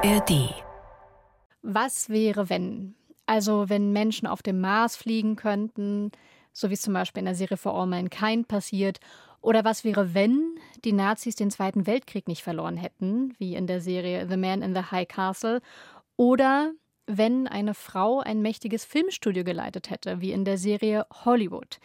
[0.00, 0.54] ARD.
[1.62, 2.94] Was wäre, wenn?
[3.26, 6.12] Also, wenn Menschen auf dem Mars fliegen könnten,
[6.52, 9.00] so wie es zum Beispiel in der Serie For All Mankind passiert.
[9.40, 13.80] Oder was wäre, wenn die Nazis den Zweiten Weltkrieg nicht verloren hätten, wie in der
[13.80, 15.60] Serie The Man in the High Castle.
[16.16, 16.70] Oder
[17.06, 21.80] wenn eine Frau ein mächtiges Filmstudio geleitet hätte, wie in der Serie Hollywood.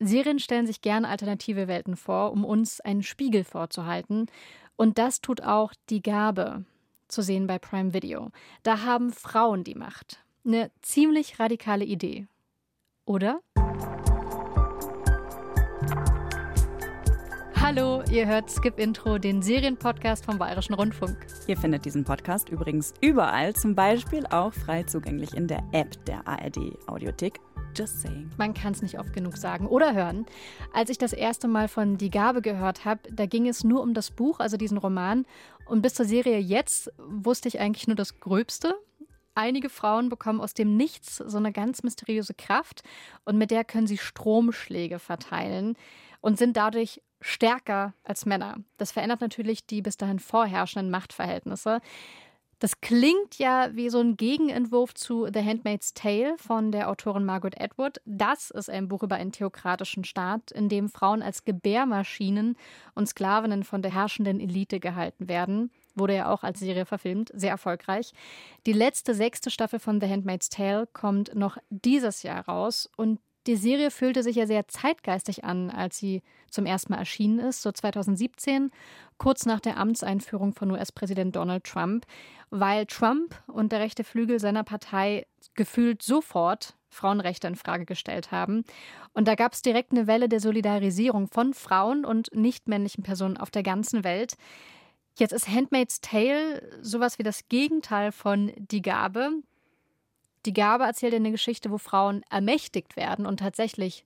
[0.00, 4.26] Serien stellen sich gerne alternative Welten vor, um uns einen Spiegel vorzuhalten.
[4.74, 6.64] Und das tut auch die Gabe,
[7.12, 8.30] zu sehen bei Prime Video.
[8.62, 10.24] Da haben Frauen die Macht.
[10.44, 12.26] Eine ziemlich radikale Idee.
[13.04, 13.40] Oder?
[17.54, 21.16] Hallo, ihr hört Skip Intro, den Serienpodcast vom Bayerischen Rundfunk.
[21.46, 26.26] Ihr findet diesen Podcast übrigens überall, zum Beispiel auch frei zugänglich in der App der
[26.26, 27.38] ARD Audiothek.
[27.74, 28.30] Just saying.
[28.36, 30.26] Man kann es nicht oft genug sagen oder hören.
[30.74, 33.94] Als ich das erste Mal von Die Gabe gehört habe, da ging es nur um
[33.94, 35.24] das Buch, also diesen Roman.
[35.72, 38.74] Und bis zur Serie jetzt wusste ich eigentlich nur das Gröbste.
[39.34, 42.82] Einige Frauen bekommen aus dem Nichts so eine ganz mysteriöse Kraft
[43.24, 45.78] und mit der können sie Stromschläge verteilen
[46.20, 48.58] und sind dadurch stärker als Männer.
[48.76, 51.80] Das verändert natürlich die bis dahin vorherrschenden Machtverhältnisse.
[52.62, 57.60] Das klingt ja wie so ein Gegenentwurf zu The Handmaid's Tale von der Autorin Margaret
[57.60, 58.00] Atwood.
[58.04, 62.56] Das ist ein Buch über einen theokratischen Staat, in dem Frauen als Gebärmaschinen
[62.94, 65.72] und Sklavinnen von der herrschenden Elite gehalten werden.
[65.96, 68.12] Wurde ja auch als Serie verfilmt, sehr erfolgreich.
[68.64, 73.56] Die letzte sechste Staffel von The Handmaid's Tale kommt noch dieses Jahr raus und die
[73.56, 77.72] Serie fühlte sich ja sehr zeitgeistig an, als sie zum ersten Mal erschienen ist, so
[77.72, 78.70] 2017,
[79.18, 82.06] kurz nach der Amtseinführung von US-Präsident Donald Trump,
[82.50, 88.64] weil Trump und der rechte Flügel seiner Partei gefühlt sofort Frauenrechte in Frage gestellt haben.
[89.14, 93.50] Und da gab es direkt eine Welle der Solidarisierung von Frauen und nichtmännlichen Personen auf
[93.50, 94.34] der ganzen Welt.
[95.18, 99.30] Jetzt ist Handmaid's Tale sowas wie das Gegenteil von Die Gabe.
[100.46, 104.04] Die Gabe erzählt eine Geschichte, wo Frauen ermächtigt werden und tatsächlich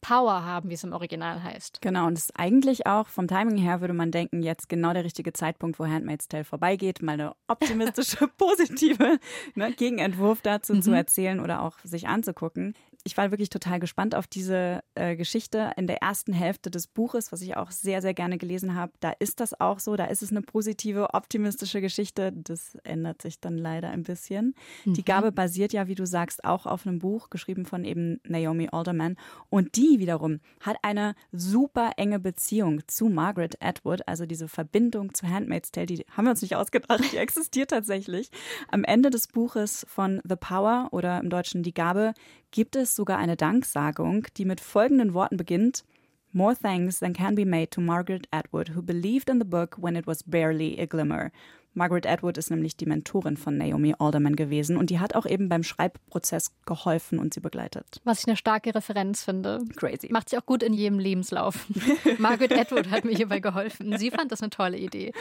[0.00, 1.80] Power haben, wie es im Original heißt.
[1.80, 5.04] Genau, und es ist eigentlich auch vom Timing her, würde man denken, jetzt genau der
[5.04, 9.18] richtige Zeitpunkt, wo Handmaid's Tale vorbeigeht, mal eine optimistische, positive
[9.54, 10.82] ne, Gegenentwurf dazu mhm.
[10.82, 12.74] zu erzählen oder auch sich anzugucken
[13.06, 17.30] ich war wirklich total gespannt auf diese äh, Geschichte in der ersten Hälfte des Buches,
[17.30, 18.92] was ich auch sehr, sehr gerne gelesen habe.
[18.98, 22.32] Da ist das auch so, da ist es eine positive, optimistische Geschichte.
[22.32, 24.56] Das ändert sich dann leider ein bisschen.
[24.84, 24.94] Mhm.
[24.94, 28.68] Die Gabe basiert ja, wie du sagst, auch auf einem Buch, geschrieben von eben Naomi
[28.72, 29.16] Alderman.
[29.50, 35.28] Und die wiederum hat eine super enge Beziehung zu Margaret Atwood, also diese Verbindung zu
[35.28, 38.30] Handmaid's Tale, die haben wir uns nicht ausgedacht, die existiert tatsächlich.
[38.66, 42.14] Am Ende des Buches von The Power oder im Deutschen Die Gabe
[42.50, 45.84] gibt es sogar eine Danksagung, die mit folgenden Worten beginnt.
[46.32, 49.96] More thanks than can be made to Margaret Atwood, who believed in the book when
[49.96, 51.30] it was barely a glimmer.
[51.76, 55.50] Margaret Atwood ist nämlich die Mentorin von Naomi Alderman gewesen und die hat auch eben
[55.50, 58.00] beim Schreibprozess geholfen und sie begleitet.
[58.04, 59.60] Was ich eine starke Referenz finde.
[59.76, 60.08] Crazy.
[60.10, 61.66] Macht sie auch gut in jedem Lebenslauf.
[62.18, 63.98] Margaret Atwood hat mir hierbei geholfen.
[63.98, 65.12] Sie fand das eine tolle Idee.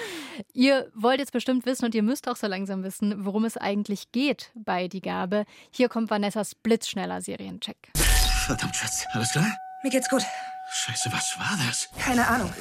[0.53, 4.13] Ihr wollt jetzt bestimmt wissen und ihr müsst auch so langsam wissen, worum es eigentlich
[4.13, 5.45] geht bei Die Gabe.
[5.71, 7.91] Hier kommt Vanessas blitzschneller Seriencheck.
[8.45, 9.05] Verdammt, Schatz.
[9.11, 9.47] Alles klar?
[9.83, 10.23] Mir geht's gut.
[10.71, 11.89] Scheiße, was war das?
[11.99, 12.51] Keine Ahnung.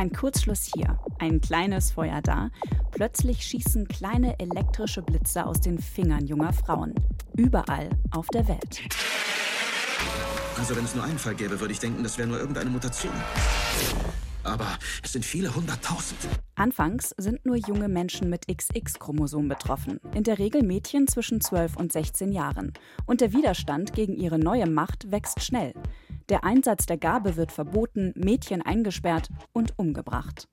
[0.00, 2.48] Ein Kurzschluss hier, ein kleines Feuer da.
[2.90, 6.94] Plötzlich schießen kleine elektrische Blitze aus den Fingern junger Frauen.
[7.36, 8.80] Überall auf der Welt.
[10.56, 13.12] Also wenn es nur einen Fall gäbe, würde ich denken, das wäre nur irgendeine Mutation.
[14.42, 14.68] Aber
[15.02, 16.18] es sind viele hunderttausend.
[16.54, 21.92] Anfangs sind nur junge Menschen mit XX-Chromosom betroffen, in der Regel Mädchen zwischen 12 und
[21.92, 22.72] 16 Jahren.
[23.04, 25.74] Und der Widerstand gegen ihre neue Macht wächst schnell.
[26.30, 30.46] Der Einsatz der Gabe wird verboten, Mädchen eingesperrt und umgebracht.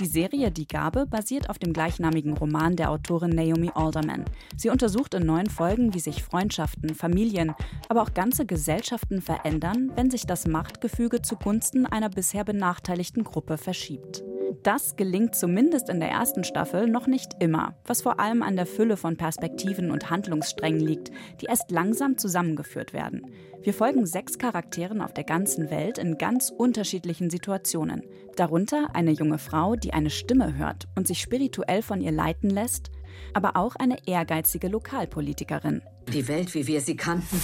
[0.00, 4.24] Die Serie Die Gabe basiert auf dem gleichnamigen Roman der Autorin Naomi Alderman.
[4.56, 7.54] Sie untersucht in neun Folgen, wie sich Freundschaften, Familien,
[7.90, 14.24] aber auch ganze Gesellschaften verändern, wenn sich das Machtgefüge zugunsten einer bisher benachteiligten Gruppe verschiebt.
[14.62, 18.66] Das gelingt zumindest in der ersten Staffel noch nicht immer, was vor allem an der
[18.66, 23.26] Fülle von Perspektiven und Handlungssträngen liegt, die erst langsam zusammengeführt werden.
[23.62, 28.02] Wir folgen sechs Charakteren auf der ganzen Welt in ganz unterschiedlichen Situationen.
[28.36, 32.90] Darunter eine junge Frau, die eine Stimme hört und sich spirituell von ihr leiten lässt,
[33.34, 35.82] aber auch eine ehrgeizige Lokalpolitikerin.
[36.10, 37.38] Die Welt, wie wir sie kannten,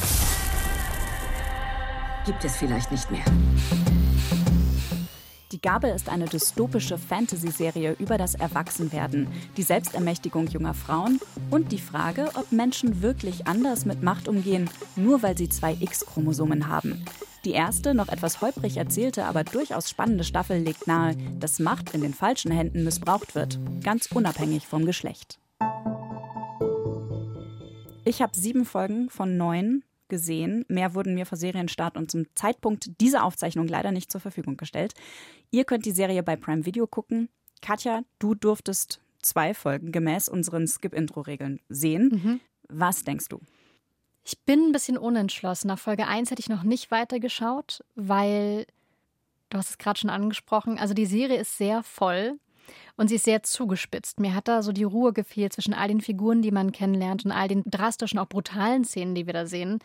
[2.25, 3.25] gibt es vielleicht nicht mehr.
[5.57, 9.27] Die Gabe ist eine dystopische Fantasy-Serie über das Erwachsenwerden,
[9.57, 11.19] die Selbstermächtigung junger Frauen
[11.51, 16.69] und die Frage, ob Menschen wirklich anders mit Macht umgehen, nur weil sie zwei X-Chromosomen
[16.69, 17.07] haben.
[17.47, 22.03] Die erste, noch etwas holprig erzählte, aber durchaus spannende Staffel legt nahe, dass Macht in
[22.03, 25.39] den falschen Händen missbraucht wird, ganz unabhängig vom Geschlecht.
[28.05, 30.65] Ich habe sieben Folgen von neun gesehen.
[30.69, 34.95] Mehr wurden mir vor Serienstart und zum Zeitpunkt dieser Aufzeichnung leider nicht zur Verfügung gestellt.
[35.51, 37.29] Ihr könnt die Serie bei Prime Video gucken.
[37.63, 42.21] Katja, du durftest zwei Folgen gemäß unseren Skip-Intro-Regeln sehen.
[42.23, 42.41] Mhm.
[42.69, 43.41] Was denkst du?
[44.25, 45.69] Ich bin ein bisschen unentschlossen.
[45.69, 48.67] Nach Folge 1 hätte ich noch nicht weitergeschaut, weil,
[49.51, 52.39] du hast es gerade schon angesprochen, also die Serie ist sehr voll
[52.97, 54.21] und sie ist sehr zugespitzt.
[54.21, 57.33] Mir hat da so die Ruhe gefehlt zwischen all den Figuren, die man kennenlernt und
[57.33, 59.79] all den drastischen, auch brutalen Szenen, die wir da sehen.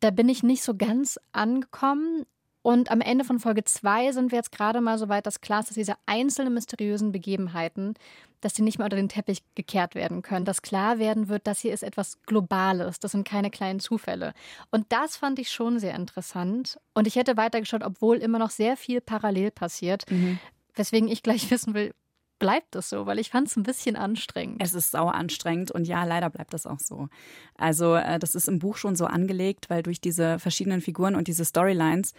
[0.00, 2.26] Da bin ich nicht so ganz angekommen.
[2.62, 5.60] Und am Ende von Folge 2 sind wir jetzt gerade mal so weit, dass klar
[5.60, 7.94] ist, dass diese einzelnen mysteriösen Begebenheiten,
[8.40, 10.44] dass die nicht mehr unter den Teppich gekehrt werden können.
[10.44, 13.00] Dass klar werden wird, dass hier ist etwas Globales.
[13.00, 14.32] Das sind keine kleinen Zufälle.
[14.70, 16.78] Und das fand ich schon sehr interessant.
[16.94, 20.08] Und ich hätte weitergeschaut, obwohl immer noch sehr viel parallel passiert.
[20.08, 20.38] Mhm.
[20.74, 21.92] Weswegen ich gleich wissen will,
[22.42, 23.06] bleibt es so?
[23.06, 24.60] Weil ich fand es ein bisschen anstrengend.
[24.60, 27.08] Es ist sauer anstrengend und ja, leider bleibt das auch so.
[27.54, 31.28] Also äh, das ist im Buch schon so angelegt, weil durch diese verschiedenen Figuren und
[31.28, 32.14] diese Storylines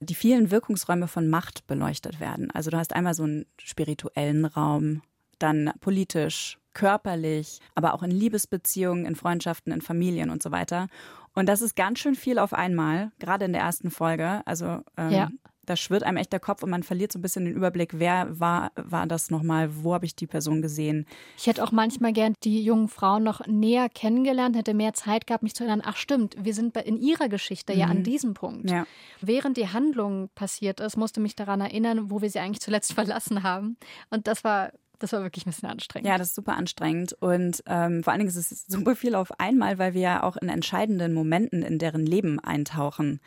[0.00, 2.50] die vielen Wirkungsräume von Macht beleuchtet werden.
[2.50, 5.00] Also du hast einmal so einen spirituellen Raum,
[5.38, 10.88] dann politisch, körperlich, aber auch in Liebesbeziehungen, in Freundschaften, in Familien und so weiter.
[11.34, 14.42] Und das ist ganz schön viel auf einmal, gerade in der ersten Folge.
[14.44, 15.30] Also ähm, ja
[15.72, 18.38] da schwirrt einem echt der Kopf und man verliert so ein bisschen den Überblick, wer
[18.38, 21.06] war, war das nochmal, wo habe ich die Person gesehen.
[21.38, 25.42] Ich hätte auch manchmal gern die jungen Frauen noch näher kennengelernt, hätte mehr Zeit gehabt,
[25.42, 27.78] mich zu erinnern, ach stimmt, wir sind in ihrer Geschichte mhm.
[27.78, 28.04] ja an mhm.
[28.04, 28.70] diesem Punkt.
[28.70, 28.86] Ja.
[29.22, 33.42] Während die Handlung passiert ist, musste mich daran erinnern, wo wir sie eigentlich zuletzt verlassen
[33.42, 33.78] haben.
[34.10, 36.08] Und das war das war wirklich ein bisschen anstrengend.
[36.08, 37.16] Ja, das ist super anstrengend.
[37.18, 40.36] Und ähm, vor allen Dingen ist es super viel auf einmal, weil wir ja auch
[40.36, 43.20] in entscheidenden Momenten in deren Leben eintauchen.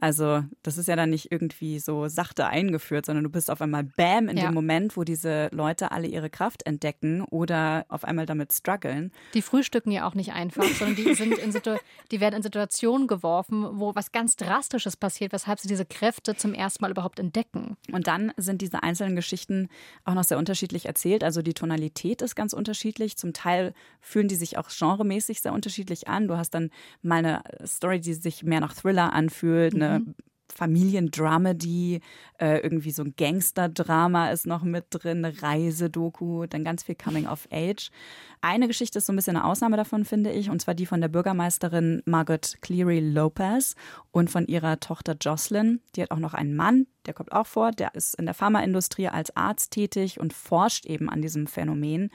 [0.00, 3.84] Also das ist ja dann nicht irgendwie so sachte eingeführt, sondern du bist auf einmal
[3.84, 4.46] Bam in ja.
[4.46, 9.12] dem Moment, wo diese Leute alle ihre Kraft entdecken oder auf einmal damit strugglen.
[9.34, 11.52] Die frühstücken ja auch nicht einfach, sondern die, sind in
[12.10, 16.54] die werden in Situationen geworfen, wo was ganz Drastisches passiert, weshalb sie diese Kräfte zum
[16.54, 17.76] ersten Mal überhaupt entdecken.
[17.92, 19.68] Und dann sind diese einzelnen Geschichten
[20.04, 21.24] auch noch sehr unterschiedlich erzählt.
[21.24, 23.16] Also die Tonalität ist ganz unterschiedlich.
[23.16, 26.28] Zum Teil fühlen die sich auch genremäßig sehr unterschiedlich an.
[26.28, 26.70] Du hast dann
[27.02, 30.14] mal eine Story, die sich mehr nach Thriller anfühlt, eine mhm.
[30.54, 32.00] Familiendramedy,
[32.40, 37.28] äh, irgendwie so ein Gangster-Drama ist noch mit drin, eine Reisedoku, dann ganz viel Coming
[37.28, 37.90] of Age.
[38.40, 41.00] Eine Geschichte ist so ein bisschen eine Ausnahme davon, finde ich, und zwar die von
[41.00, 43.76] der Bürgermeisterin Margaret Cleary Lopez
[44.10, 45.80] und von ihrer Tochter Jocelyn.
[45.94, 49.08] Die hat auch noch einen Mann, der kommt auch vor, der ist in der Pharmaindustrie
[49.08, 52.10] als Arzt tätig und forscht eben an diesem Phänomen.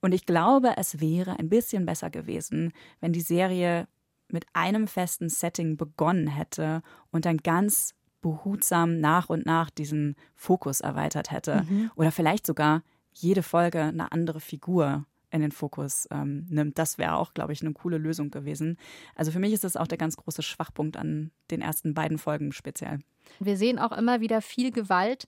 [0.00, 3.88] Und ich glaube, es wäre ein bisschen besser gewesen, wenn die Serie
[4.32, 10.80] mit einem festen Setting begonnen hätte und dann ganz behutsam nach und nach diesen Fokus
[10.80, 11.64] erweitert hätte.
[11.68, 11.90] Mhm.
[11.94, 12.82] Oder vielleicht sogar
[13.12, 16.78] jede Folge eine andere Figur in den Fokus ähm, nimmt.
[16.78, 18.78] Das wäre auch, glaube ich, eine coole Lösung gewesen.
[19.14, 22.52] Also für mich ist das auch der ganz große Schwachpunkt an den ersten beiden Folgen
[22.52, 23.00] speziell.
[23.38, 25.26] Wir sehen auch immer wieder viel Gewalt.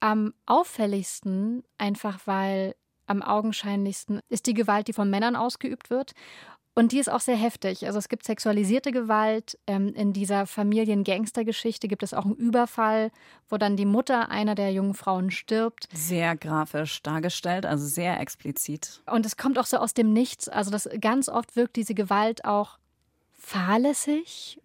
[0.00, 2.74] Am auffälligsten, einfach weil
[3.06, 6.12] am augenscheinlichsten ist die Gewalt, die von Männern ausgeübt wird.
[6.74, 7.86] Und die ist auch sehr heftig.
[7.86, 9.58] Also es gibt sexualisierte Gewalt.
[9.66, 13.10] Ähm, in dieser Familien-Gangster-Geschichte gibt es auch einen Überfall,
[13.48, 15.88] wo dann die Mutter einer der jungen Frauen stirbt.
[15.92, 19.02] Sehr grafisch dargestellt, also sehr explizit.
[19.10, 20.48] Und es kommt auch so aus dem Nichts.
[20.48, 22.78] Also das ganz oft wirkt diese Gewalt auch
[23.36, 24.60] fahrlässig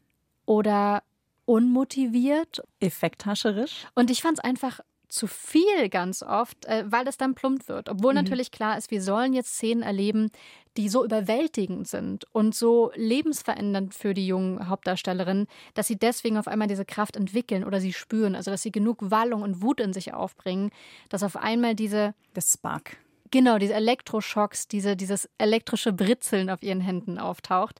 [0.45, 1.01] oder
[1.45, 2.61] unmotiviert.
[2.79, 3.87] Effekthascherisch.
[3.95, 4.81] Und ich fand es einfach
[5.13, 7.89] zu viel ganz oft, äh, weil es dann plumpt wird.
[7.89, 8.21] Obwohl mhm.
[8.21, 10.31] natürlich klar ist, wir sollen jetzt Szenen erleben,
[10.75, 16.47] die so überwältigend sind und so lebensverändernd für die jungen Hauptdarstellerinnen, dass sie deswegen auf
[16.47, 18.35] einmal diese Kraft entwickeln oder sie spüren.
[18.35, 20.71] Also dass sie genug Wallung und Wut in sich aufbringen,
[21.09, 22.15] dass auf einmal diese.
[22.33, 22.97] Das Spark.
[23.29, 27.79] Genau, diese Elektroschocks, diese, dieses elektrische Britzeln auf ihren Händen auftaucht.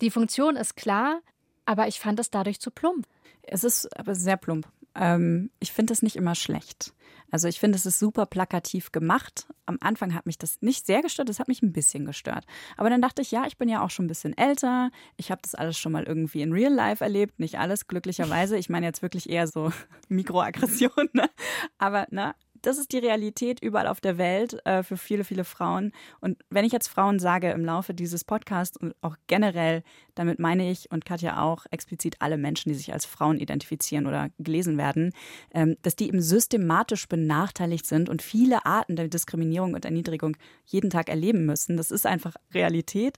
[0.00, 1.20] Die Funktion ist klar,
[1.64, 3.06] aber ich fand es dadurch zu plump.
[3.42, 4.68] Es ist aber sehr plump.
[4.94, 6.92] Ähm, ich finde es nicht immer schlecht.
[7.30, 9.46] Also ich finde, es ist super plakativ gemacht.
[9.66, 12.44] Am Anfang hat mich das nicht sehr gestört, es hat mich ein bisschen gestört.
[12.76, 14.90] Aber dann dachte ich, ja, ich bin ja auch schon ein bisschen älter.
[15.16, 17.38] Ich habe das alles schon mal irgendwie in Real Life erlebt.
[17.38, 18.56] Nicht alles, glücklicherweise.
[18.56, 19.72] Ich meine jetzt wirklich eher so
[20.08, 21.10] Mikroaggressionen.
[21.12, 21.30] Ne?
[21.78, 25.92] Aber na, das ist die Realität überall auf der Welt äh, für viele, viele Frauen.
[26.20, 29.82] Und wenn ich jetzt Frauen sage im Laufe dieses Podcasts und auch generell,
[30.14, 34.28] damit meine ich und Katja auch explizit alle Menschen, die sich als Frauen identifizieren oder
[34.38, 35.12] gelesen werden,
[35.52, 40.36] ähm, dass die eben systematisch benachteiligt sind und viele Arten der Diskriminierung und Erniedrigung
[40.66, 41.76] jeden Tag erleben müssen.
[41.76, 43.16] Das ist einfach Realität.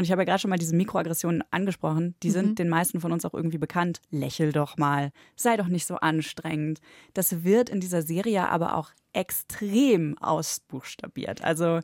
[0.00, 2.14] Und ich habe ja gerade schon mal diese Mikroaggressionen angesprochen.
[2.22, 2.54] Die sind mhm.
[2.54, 4.00] den meisten von uns auch irgendwie bekannt.
[4.08, 5.12] Lächel doch mal.
[5.36, 6.80] Sei doch nicht so anstrengend.
[7.12, 11.44] Das wird in dieser Serie aber auch extrem ausbuchstabiert.
[11.44, 11.80] Also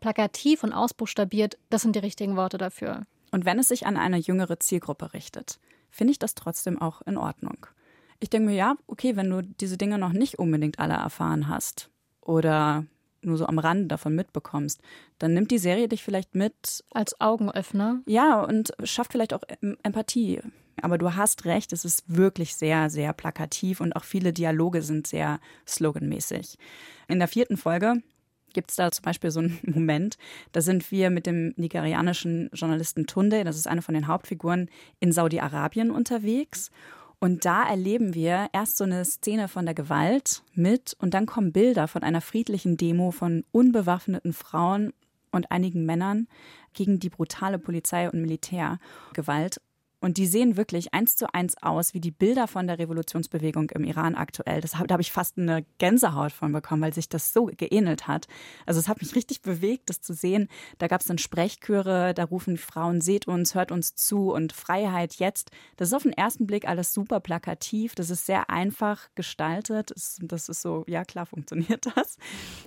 [0.00, 3.02] plakativ und ausbuchstabiert, das sind die richtigen Worte dafür.
[3.32, 5.60] Und wenn es sich an eine jüngere Zielgruppe richtet,
[5.90, 7.66] finde ich das trotzdem auch in Ordnung.
[8.18, 11.90] Ich denke mir, ja, okay, wenn du diese Dinge noch nicht unbedingt alle erfahren hast
[12.22, 12.86] oder
[13.28, 14.80] nur so am Rande davon mitbekommst,
[15.18, 16.84] dann nimmt die Serie dich vielleicht mit.
[16.90, 18.00] Als Augenöffner.
[18.06, 19.42] Ja, und schafft vielleicht auch
[19.82, 20.40] Empathie.
[20.82, 25.06] Aber du hast recht, es ist wirklich sehr, sehr plakativ und auch viele Dialoge sind
[25.06, 26.56] sehr sloganmäßig.
[27.08, 28.02] In der vierten Folge
[28.52, 30.18] gibt es da zum Beispiel so einen Moment,
[30.52, 34.68] da sind wir mit dem nigerianischen Journalisten Tunde, das ist eine von den Hauptfiguren,
[35.00, 36.70] in Saudi-Arabien unterwegs.
[37.20, 41.52] Und da erleben wir erst so eine Szene von der Gewalt mit und dann kommen
[41.52, 44.92] Bilder von einer friedlichen Demo von unbewaffneten Frauen
[45.32, 46.28] und einigen Männern
[46.74, 49.60] gegen die brutale Polizei- und Militärgewalt.
[50.00, 53.82] Und die sehen wirklich eins zu eins aus wie die Bilder von der Revolutionsbewegung im
[53.82, 54.60] Iran aktuell.
[54.60, 58.28] Das, da habe ich fast eine Gänsehaut von bekommen, weil sich das so geähnelt hat.
[58.64, 60.48] Also es hat mich richtig bewegt, das zu sehen.
[60.78, 65.14] Da gab es dann Sprechchöre, da rufen Frauen, seht uns, hört uns zu und Freiheit
[65.14, 65.50] jetzt.
[65.76, 67.96] Das ist auf den ersten Blick alles super plakativ.
[67.96, 69.92] Das ist sehr einfach gestaltet.
[70.20, 72.18] Das ist so, ja klar funktioniert das.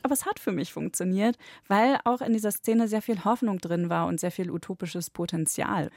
[0.03, 1.37] Aber es hat für mich funktioniert,
[1.69, 5.89] weil auch in dieser Szene sehr viel Hoffnung drin war und sehr viel utopisches Potenzial.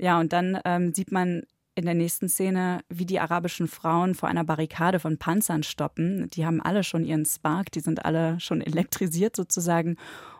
[0.00, 1.42] Ja, und dann ähm, sieht man
[1.74, 6.30] in der nächsten Szene, wie die arabischen Frauen vor einer Barrikade von Panzern stoppen.
[6.30, 9.96] Die haben alle schon ihren Spark, die sind alle schon elektrisiert sozusagen.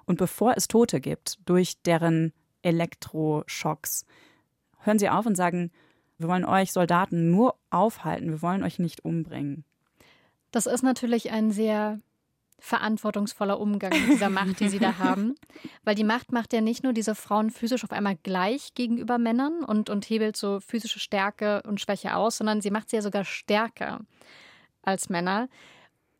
[0.06, 4.06] Und bevor es Tote gibt durch deren Elektroschocks,
[4.78, 5.70] hören sie auf und sagen,
[6.16, 9.64] wir wollen euch Soldaten nur aufhalten, wir wollen euch nicht umbringen.
[10.52, 12.00] Das ist natürlich ein sehr
[12.60, 15.34] verantwortungsvoller Umgang mit dieser Macht, die sie da haben.
[15.84, 19.64] Weil die Macht macht ja nicht nur diese Frauen physisch auf einmal gleich gegenüber Männern
[19.64, 23.24] und, und hebelt so physische Stärke und Schwäche aus, sondern sie macht sie ja sogar
[23.24, 24.00] stärker
[24.82, 25.48] als Männer.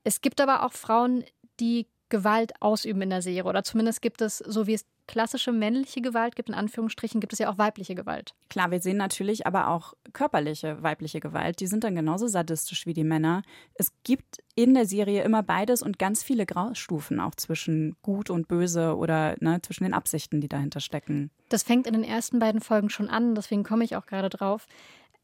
[0.04, 1.24] Es gibt aber auch Frauen,
[1.60, 3.44] die Gewalt ausüben in der Serie.
[3.44, 7.40] Oder zumindest gibt es, so wie es klassische männliche Gewalt gibt, in Anführungsstrichen, gibt es
[7.40, 8.32] ja auch weibliche Gewalt.
[8.48, 11.58] Klar, wir sehen natürlich aber auch körperliche weibliche Gewalt.
[11.58, 13.42] Die sind dann genauso sadistisch wie die Männer.
[13.74, 18.46] Es gibt in der Serie immer beides und ganz viele Graustufen auch zwischen gut und
[18.46, 21.32] böse oder ne, zwischen den Absichten, die dahinter stecken.
[21.48, 24.68] Das fängt in den ersten beiden Folgen schon an, deswegen komme ich auch gerade drauf.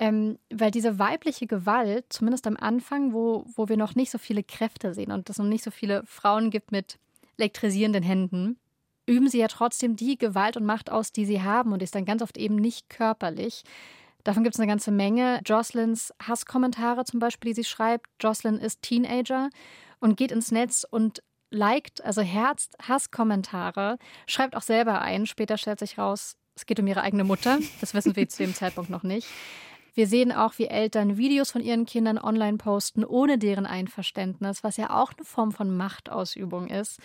[0.01, 4.43] Ähm, weil diese weibliche Gewalt, zumindest am Anfang, wo, wo wir noch nicht so viele
[4.43, 6.99] Kräfte sehen und es noch nicht so viele Frauen gibt mit
[7.39, 8.59] elektrisierenden Händen,
[9.07, 12.05] üben sie ja trotzdem die Gewalt und Macht aus, die sie haben und ist dann
[12.05, 13.63] ganz oft eben nicht körperlich.
[14.25, 15.41] Davon gibt es eine ganze Menge.
[15.47, 18.09] Jocelyn Hasskommentare zum Beispiel, die sie schreibt.
[18.21, 19.51] Jocelyn ist Teenager
[20.01, 25.27] und geht ins Netz und liked, also herzt Hasskommentare, schreibt auch selber ein.
[25.27, 27.59] Später stellt sich raus, es geht um ihre eigene Mutter.
[27.81, 29.29] Das wissen wir zu dem Zeitpunkt noch nicht.
[29.95, 34.77] Wir sehen auch, wie Eltern Videos von ihren Kindern online posten, ohne deren Einverständnis, was
[34.77, 37.01] ja auch eine Form von Machtausübung ist.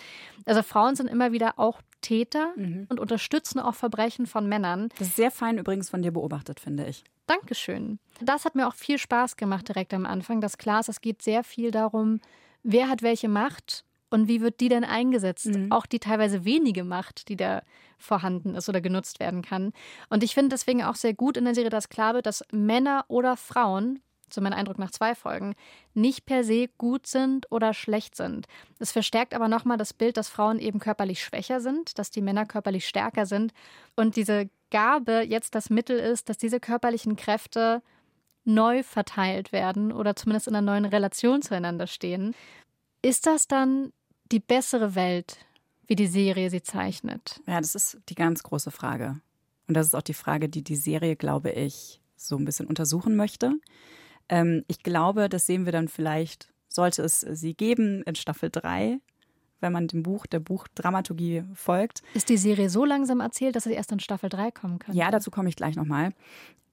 [0.45, 2.87] Also Frauen sind immer wieder auch Täter mhm.
[2.89, 4.89] und unterstützen auch Verbrechen von Männern.
[4.97, 7.03] Das ist sehr fein übrigens von dir beobachtet, finde ich.
[7.27, 7.99] Dankeschön.
[8.19, 10.41] Das hat mir auch viel Spaß gemacht direkt am Anfang.
[10.41, 12.19] Das klar ist, es geht sehr viel darum,
[12.63, 15.47] wer hat welche Macht und wie wird die denn eingesetzt?
[15.47, 15.71] Mhm.
[15.71, 17.63] Auch die teilweise wenige Macht, die da
[17.97, 19.71] vorhanden ist oder genutzt werden kann.
[20.09, 23.05] Und ich finde deswegen auch sehr gut in der Serie, dass klar wird, dass Männer
[23.07, 24.01] oder Frauen,
[24.33, 25.55] so mein Eindruck nach zwei Folgen,
[25.93, 28.47] nicht per se gut sind oder schlecht sind.
[28.79, 32.45] Es verstärkt aber nochmal das Bild, dass Frauen eben körperlich schwächer sind, dass die Männer
[32.45, 33.53] körperlich stärker sind
[33.95, 37.81] und diese Gabe jetzt das Mittel ist, dass diese körperlichen Kräfte
[38.43, 42.33] neu verteilt werden oder zumindest in einer neuen Relation zueinander stehen.
[43.01, 43.91] Ist das dann
[44.31, 45.37] die bessere Welt,
[45.87, 47.41] wie die Serie sie zeichnet?
[47.45, 49.19] Ja, das ist die ganz große Frage.
[49.67, 53.15] Und das ist auch die Frage, die die Serie, glaube ich, so ein bisschen untersuchen
[53.15, 53.53] möchte.
[54.31, 58.97] Ähm, ich glaube, das sehen wir dann vielleicht, sollte es sie geben in Staffel 3,
[59.59, 62.01] wenn man dem Buch, der Buchdramaturgie folgt.
[62.15, 64.95] Ist die Serie so langsam erzählt, dass sie erst in Staffel 3 kommen kann?
[64.95, 66.13] Ja, dazu komme ich gleich nochmal.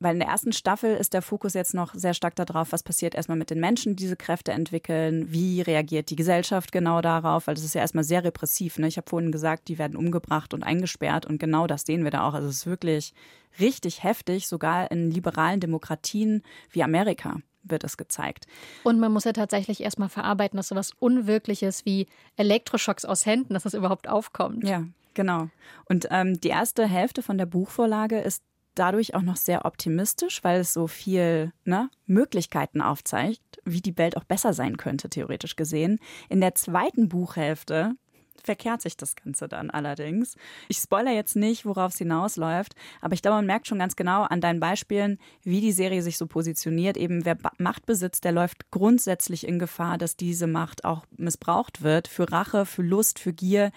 [0.01, 3.17] Weil in der ersten Staffel ist der Fokus jetzt noch sehr stark darauf, was passiert
[3.17, 7.57] erstmal mit den Menschen, die diese Kräfte entwickeln, wie reagiert die Gesellschaft genau darauf, weil
[7.57, 8.79] das ist ja erstmal sehr repressiv.
[8.79, 8.87] Ne?
[8.87, 12.29] Ich habe vorhin gesagt, die werden umgebracht und eingesperrt und genau das sehen wir da
[12.29, 12.35] auch.
[12.35, 13.13] Also es ist wirklich
[13.59, 18.47] richtig heftig, sogar in liberalen Demokratien wie Amerika wird es gezeigt.
[18.85, 23.55] Und man muss ja tatsächlich erstmal verarbeiten, dass so was Unwirkliches wie Elektroschocks aus Händen,
[23.55, 24.65] dass das überhaupt aufkommt.
[24.65, 24.85] Ja,
[25.15, 25.49] genau.
[25.87, 28.43] Und ähm, die erste Hälfte von der Buchvorlage ist
[28.75, 34.17] dadurch auch noch sehr optimistisch, weil es so viel ne, Möglichkeiten aufzeigt, wie die Welt
[34.17, 35.99] auch besser sein könnte, theoretisch gesehen.
[36.29, 37.95] In der zweiten Buchhälfte
[38.43, 40.37] verkehrt sich das Ganze dann allerdings.
[40.69, 44.23] Ich spoilere jetzt nicht, worauf es hinausläuft, aber ich glaube, man merkt schon ganz genau
[44.23, 46.97] an deinen Beispielen, wie die Serie sich so positioniert.
[46.97, 52.09] Eben wer Macht besitzt, der läuft grundsätzlich in Gefahr, dass diese Macht auch missbraucht wird
[52.09, 53.71] für Rache, für Lust, für Gier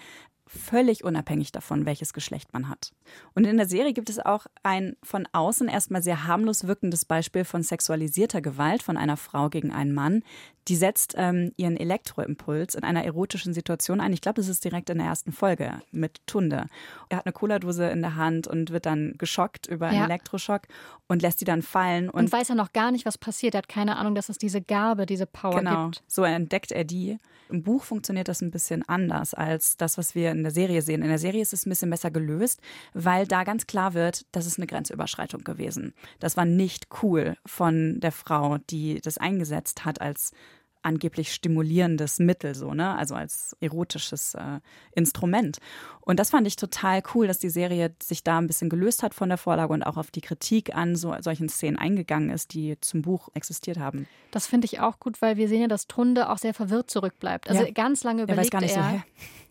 [0.52, 2.92] völlig unabhängig davon, welches Geschlecht man hat.
[3.34, 7.44] Und in der Serie gibt es auch ein von außen erstmal sehr harmlos wirkendes Beispiel
[7.44, 10.22] von sexualisierter Gewalt von einer Frau gegen einen Mann.
[10.68, 14.12] Die setzt ähm, ihren Elektroimpuls in einer erotischen Situation ein.
[14.12, 16.66] Ich glaube, das ist direkt in der ersten Folge mit Tunde.
[17.08, 20.04] Er hat eine Cola-Dose in der Hand und wird dann geschockt über einen ja.
[20.04, 20.62] Elektroschock
[21.08, 22.08] und lässt die dann fallen.
[22.08, 23.54] Und, und weiß er noch gar nicht, was passiert.
[23.54, 26.02] Er hat keine Ahnung, dass es diese Gabe, diese Power genau, gibt.
[26.06, 27.18] So entdeckt er die.
[27.52, 31.02] Im Buch funktioniert das ein bisschen anders als das, was wir in der Serie sehen.
[31.02, 32.62] In der Serie ist es ein bisschen besser gelöst,
[32.94, 35.92] weil da ganz klar wird, das ist eine Grenzüberschreitung gewesen.
[36.18, 40.32] Das war nicht cool von der Frau, die das eingesetzt hat als
[40.82, 42.96] angeblich stimulierendes Mittel, so, ne?
[42.96, 44.60] Also als erotisches äh,
[44.94, 45.58] Instrument.
[46.00, 49.14] Und das fand ich total cool, dass die Serie sich da ein bisschen gelöst hat
[49.14, 52.76] von der Vorlage und auch auf die Kritik an so, solchen Szenen eingegangen ist, die
[52.80, 54.06] zum Buch existiert haben.
[54.30, 57.48] Das finde ich auch gut, weil wir sehen ja, dass Tunde auch sehr verwirrt zurückbleibt.
[57.48, 57.70] Also ja.
[57.70, 58.42] ganz lange überlegt er.
[58.42, 59.02] Weiß gar nicht er, so, hä?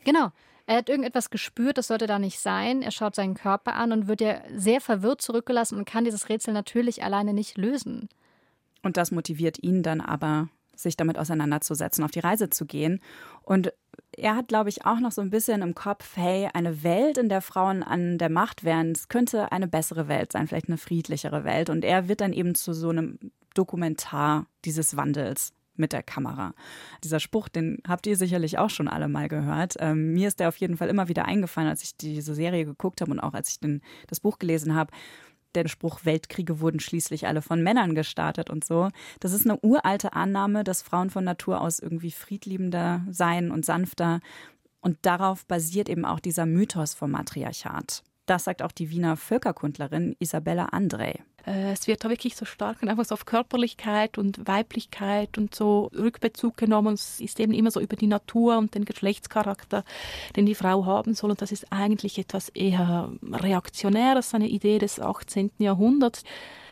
[0.04, 0.32] Genau.
[0.68, 2.82] Er hat irgendetwas gespürt, das sollte da nicht sein.
[2.82, 6.54] Er schaut seinen Körper an und wird ja sehr verwirrt zurückgelassen und kann dieses Rätsel
[6.54, 8.10] natürlich alleine nicht lösen.
[8.84, 10.50] Und das motiviert ihn dann aber
[10.82, 13.00] sich damit auseinanderzusetzen, auf die Reise zu gehen.
[13.44, 13.74] Und
[14.18, 17.30] er hat, glaube ich, auch noch so ein bisschen im Kopf, hey, eine Welt, in
[17.30, 21.44] der Frauen an der Macht wären, es könnte eine bessere Welt sein, vielleicht eine friedlichere
[21.44, 21.70] Welt.
[21.70, 23.20] Und er wird dann eben zu so einem
[23.54, 26.54] Dokumentar dieses Wandels mit der Kamera.
[27.04, 29.76] Dieser Spruch, den habt ihr sicherlich auch schon alle mal gehört.
[29.80, 33.02] Ähm, mir ist der auf jeden Fall immer wieder eingefallen, als ich diese Serie geguckt
[33.02, 34.92] habe und auch als ich den, das Buch gelesen habe
[35.56, 38.90] der Spruch, Weltkriege wurden schließlich alle von Männern gestartet und so.
[39.20, 44.20] Das ist eine uralte Annahme, dass Frauen von Natur aus irgendwie friedliebender seien und sanfter.
[44.82, 48.04] Und darauf basiert eben auch dieser Mythos vom Matriarchat.
[48.26, 51.20] Das sagt auch die Wiener Völkerkundlerin Isabella André.
[51.46, 55.90] Äh, es wird da wirklich so stark einfach so auf Körperlichkeit und Weiblichkeit und so
[55.98, 56.94] Rückbezug genommen.
[56.94, 59.84] Es ist eben immer so über die Natur und den Geschlechtscharakter,
[60.36, 61.32] den die Frau haben soll.
[61.32, 65.52] Und das ist eigentlich etwas eher Reaktionäres, eine Idee des 18.
[65.58, 66.24] Jahrhunderts.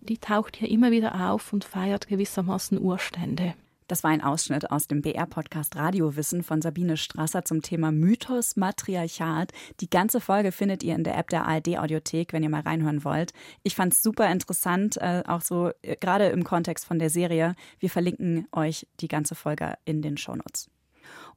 [0.01, 3.53] Die taucht hier immer wieder auf und feiert gewissermaßen Urstände.
[3.89, 9.51] Das war ein Ausschnitt aus dem BR-Podcast Radiowissen von Sabine Strasser zum Thema Mythos Matriarchat.
[9.79, 13.33] Die ganze Folge findet ihr in der App der ARD-Audiothek, wenn ihr mal reinhören wollt.
[13.63, 17.55] Ich fand es super interessant, äh, auch so äh, gerade im Kontext von der Serie.
[17.79, 20.69] Wir verlinken euch die ganze Folge in den Shownotes.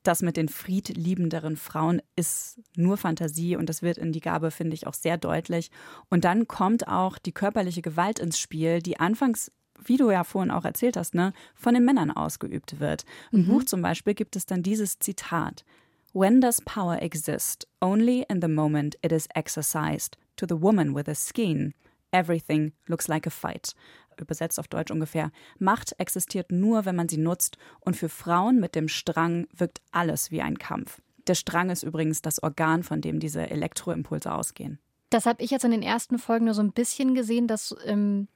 [0.02, 4.74] Das mit den friedliebenderen Frauen ist nur Fantasie und das wird in die Gabe, finde
[4.74, 5.70] ich, auch sehr deutlich.
[6.10, 9.50] Und dann kommt auch die körperliche Gewalt ins Spiel, die anfangs
[9.84, 13.04] wie du ja vorhin auch erzählt hast, ne, von den Männern ausgeübt wird.
[13.30, 13.46] Im mhm.
[13.46, 15.64] Buch zum Beispiel gibt es dann dieses Zitat.
[16.12, 17.66] When does power exist?
[17.80, 20.18] Only in the moment it is exercised.
[20.36, 21.74] To the woman with a skein,
[22.10, 23.74] everything looks like a fight.
[24.20, 25.30] Übersetzt auf Deutsch ungefähr.
[25.58, 30.30] Macht existiert nur, wenn man sie nutzt, und für Frauen mit dem Strang wirkt alles
[30.30, 31.00] wie ein Kampf.
[31.26, 34.78] Der Strang ist übrigens das Organ, von dem diese Elektroimpulse ausgehen.
[35.10, 38.28] Das habe ich jetzt in den ersten Folgen nur so ein bisschen gesehen, dass ähm,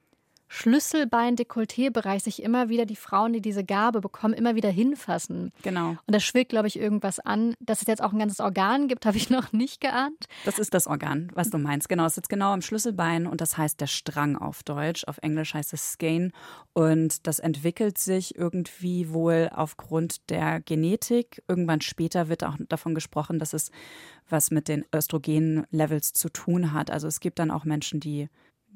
[0.48, 5.52] Schlüsselbein-Dekolleté-Bereich sich immer wieder die Frauen, die diese Gabe bekommen, immer wieder hinfassen.
[5.62, 5.90] Genau.
[5.90, 7.54] Und da schwillt, glaube ich, irgendwas an.
[7.60, 10.26] Dass es jetzt auch ein ganzes Organ gibt, habe ich noch nicht geahnt.
[10.44, 11.88] Das ist das Organ, was du meinst.
[11.88, 15.04] Genau, es sitzt genau am Schlüsselbein und das heißt der Strang auf Deutsch.
[15.06, 16.32] Auf Englisch heißt es Skein.
[16.72, 21.42] Und das entwickelt sich irgendwie wohl aufgrund der Genetik.
[21.48, 23.70] Irgendwann später wird auch davon gesprochen, dass es
[24.28, 26.90] was mit den Östrogen-Levels zu tun hat.
[26.90, 28.28] Also es gibt dann auch Menschen, die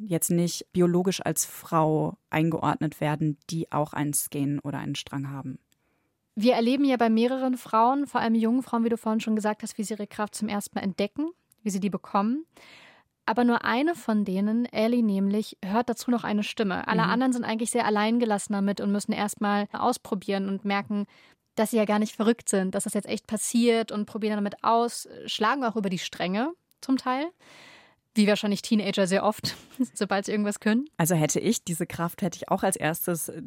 [0.07, 5.59] jetzt nicht biologisch als Frau eingeordnet werden, die auch einen Skin oder einen Strang haben.
[6.35, 9.63] Wir erleben ja bei mehreren Frauen, vor allem jungen Frauen, wie du vorhin schon gesagt
[9.63, 11.31] hast, wie sie ihre Kraft zum ersten Mal entdecken,
[11.63, 12.47] wie sie die bekommen.
[13.27, 16.89] Aber nur eine von denen, Ellie nämlich, hört dazu noch eine Stimme.
[16.89, 17.11] Alle mhm.
[17.11, 21.07] anderen sind eigentlich sehr alleingelassen damit und müssen erstmal ausprobieren und merken,
[21.55, 24.65] dass sie ja gar nicht verrückt sind, dass das jetzt echt passiert und probieren damit
[24.65, 27.27] aus, schlagen auch über die Stränge zum Teil.
[28.21, 29.57] Wie wahrscheinlich Teenager sehr oft,
[29.95, 30.85] sobald sie irgendwas können.
[30.99, 33.41] Also hätte ich diese Kraft, hätte ich auch als erstes äh,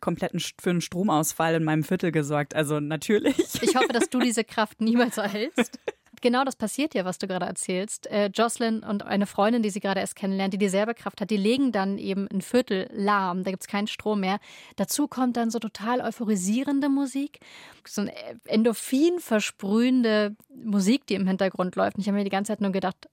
[0.00, 2.54] kompletten für einen Stromausfall in meinem Viertel gesorgt.
[2.54, 3.36] Also natürlich.
[3.62, 5.78] Ich hoffe, dass du diese Kraft niemals erhältst.
[6.20, 8.06] Genau das passiert ja, was du gerade erzählst.
[8.06, 11.36] Äh, Jocelyn und eine Freundin, die sie gerade erst kennenlernt, die dieselbe Kraft hat, die
[11.36, 13.42] legen dann eben ein Viertel lahm.
[13.42, 14.38] Da gibt es keinen Strom mehr.
[14.76, 17.40] Dazu kommt dann so total euphorisierende Musik,
[17.84, 18.12] so eine
[18.44, 21.96] Endorphin versprühende Musik, die im Hintergrund läuft.
[21.96, 23.08] Und ich habe mir die ganze Zeit nur gedacht,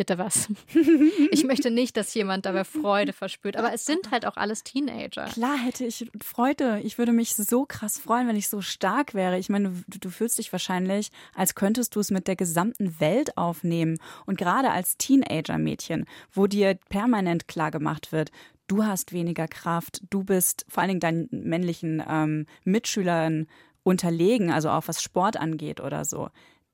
[0.00, 0.48] bitte was.
[1.30, 3.56] Ich möchte nicht, dass jemand dabei Freude verspürt.
[3.56, 5.26] Aber es sind halt auch alles Teenager.
[5.26, 6.80] Klar hätte ich Freude.
[6.82, 9.38] Ich würde mich so krass freuen, wenn ich so stark wäre.
[9.38, 13.36] Ich meine, du, du fühlst dich wahrscheinlich, als könntest du es mit der gesamten Welt
[13.36, 13.98] aufnehmen.
[14.24, 18.30] Und gerade als Teenager-Mädchen, wo dir permanent klar gemacht wird,
[18.68, 23.46] du hast weniger Kraft, du bist vor allen Dingen deinen männlichen ähm, Mitschülern
[23.82, 26.30] unterlegen, also auch was Sport angeht oder so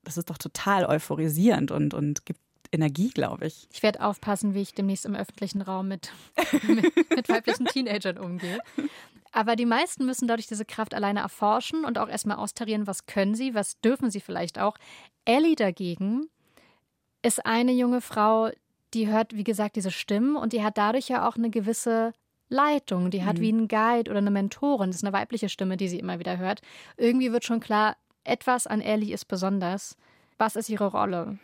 [0.07, 2.41] das ist doch total euphorisierend und, und gibt
[2.73, 3.69] Energie, glaube ich.
[3.73, 6.13] Ich werde aufpassen, wie ich demnächst im öffentlichen Raum mit,
[6.69, 8.61] mit, mit weiblichen Teenagern umgehe.
[9.33, 13.35] Aber die meisten müssen dadurch diese Kraft alleine erforschen und auch erstmal austarieren, was können
[13.35, 14.77] sie, was dürfen sie vielleicht auch.
[15.25, 16.29] Ellie dagegen
[17.23, 18.51] ist eine junge Frau,
[18.95, 22.13] die hört, wie gesagt, diese Stimmen und die hat dadurch ja auch eine gewisse
[22.49, 23.11] Leitung.
[23.11, 23.41] Die hat mhm.
[23.41, 24.91] wie einen Guide oder eine Mentorin.
[24.91, 26.61] Das ist eine weibliche Stimme, die sie immer wieder hört.
[26.97, 29.97] Irgendwie wird schon klar, etwas an Ellie ist besonders.
[30.39, 31.39] Was ist ihre Rolle?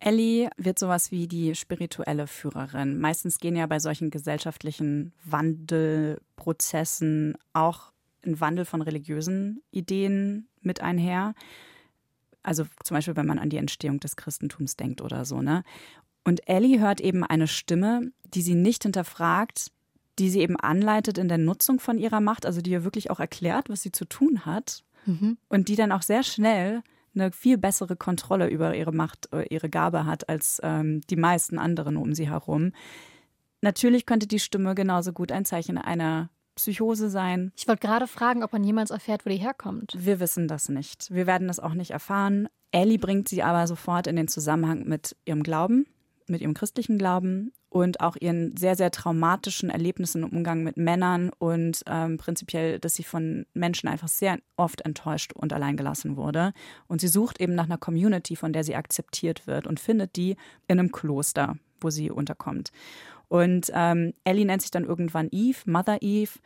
[0.00, 3.00] Ellie wird sowas wie die spirituelle Führerin.
[3.00, 7.92] Meistens gehen ja bei solchen gesellschaftlichen Wandelprozessen auch
[8.24, 11.34] ein Wandel von religiösen Ideen mit einher.
[12.42, 15.62] Also zum Beispiel, wenn man an die Entstehung des Christentums denkt oder so, ne?
[16.26, 19.70] Und Ellie hört eben eine Stimme, die sie nicht hinterfragt,
[20.18, 23.20] die sie eben anleitet in der Nutzung von ihrer Macht, also die ihr wirklich auch
[23.20, 24.84] erklärt, was sie zu tun hat.
[25.06, 25.38] Mhm.
[25.48, 26.82] Und die dann auch sehr schnell
[27.14, 31.58] eine viel bessere Kontrolle über ihre Macht, äh, ihre Gabe hat als ähm, die meisten
[31.58, 32.72] anderen um sie herum.
[33.60, 37.52] Natürlich könnte die Stimme genauso gut ein Zeichen einer Psychose sein.
[37.56, 39.94] Ich wollte gerade fragen, ob man jemals erfährt, wo die herkommt.
[39.96, 41.12] Wir wissen das nicht.
[41.12, 42.48] Wir werden das auch nicht erfahren.
[42.70, 45.86] Ellie bringt sie aber sofort in den Zusammenhang mit ihrem Glauben,
[46.28, 51.30] mit ihrem christlichen Glauben und auch ihren sehr, sehr traumatischen Erlebnissen im Umgang mit Männern
[51.38, 56.52] und ähm, prinzipiell, dass sie von Menschen einfach sehr oft enttäuscht und alleingelassen wurde.
[56.86, 60.36] Und sie sucht eben nach einer Community, von der sie akzeptiert wird und findet die
[60.68, 62.70] in einem Kloster, wo sie unterkommt.
[63.26, 66.38] Und ähm, Ellie nennt sich dann irgendwann Eve, Mother Eve.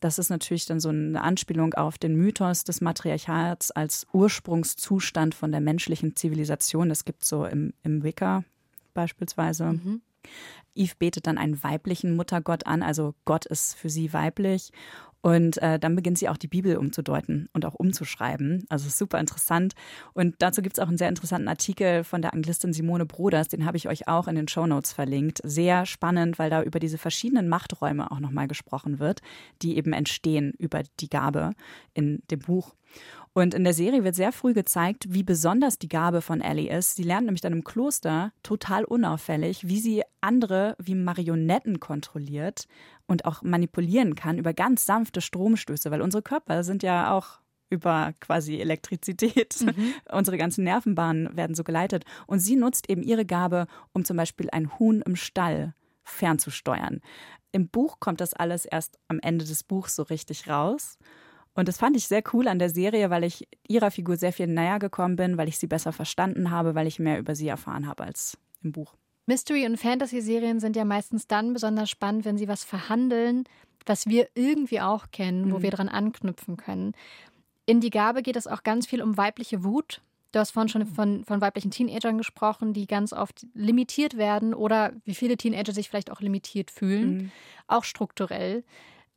[0.00, 5.52] Das ist natürlich dann so eine Anspielung auf den Mythos des Matriarchats als Ursprungszustand von
[5.52, 6.88] der menschlichen Zivilisation.
[6.88, 8.42] Das gibt so im, im Wicca
[8.94, 9.64] beispielsweise.
[9.64, 10.02] Mhm.
[10.74, 14.70] Eve betet dann einen weiblichen Muttergott an, also Gott ist für sie weiblich.
[15.24, 18.64] Und äh, dann beginnt sie auch die Bibel umzudeuten und auch umzuschreiben.
[18.68, 19.74] Also super interessant.
[20.14, 23.64] Und dazu gibt es auch einen sehr interessanten Artikel von der Anglistin Simone Broders, den
[23.64, 25.38] habe ich euch auch in den Show Notes verlinkt.
[25.44, 29.20] Sehr spannend, weil da über diese verschiedenen Machträume auch nochmal gesprochen wird,
[29.62, 31.52] die eben entstehen über die Gabe
[31.94, 32.74] in dem Buch.
[33.34, 36.96] Und in der Serie wird sehr früh gezeigt, wie besonders die Gabe von Ellie ist.
[36.96, 42.66] Sie lernt nämlich dann im Kloster total unauffällig, wie sie andere wie Marionetten kontrolliert
[43.06, 47.40] und auch manipulieren kann über ganz sanfte Stromstöße, weil unsere Körper sind ja auch
[47.70, 49.62] über quasi Elektrizität.
[49.62, 49.94] Mhm.
[50.12, 52.04] Unsere ganzen Nervenbahnen werden so geleitet.
[52.26, 57.00] Und sie nutzt eben ihre Gabe, um zum Beispiel ein Huhn im Stall fernzusteuern.
[57.50, 60.98] Im Buch kommt das alles erst am Ende des Buchs so richtig raus.
[61.54, 64.46] Und das fand ich sehr cool an der Serie, weil ich ihrer Figur sehr viel
[64.46, 67.86] näher gekommen bin, weil ich sie besser verstanden habe, weil ich mehr über sie erfahren
[67.86, 68.94] habe als im Buch.
[69.26, 73.44] Mystery- und Fantasy-Serien sind ja meistens dann besonders spannend, wenn sie was verhandeln,
[73.86, 75.52] was wir irgendwie auch kennen, mhm.
[75.52, 76.94] wo wir dran anknüpfen können.
[77.66, 80.00] In Die Gabe geht es auch ganz viel um weibliche Wut.
[80.32, 84.92] Du hast vorhin schon von, von weiblichen Teenagern gesprochen, die ganz oft limitiert werden oder
[85.04, 87.32] wie viele Teenager sich vielleicht auch limitiert fühlen, mhm.
[87.68, 88.64] auch strukturell.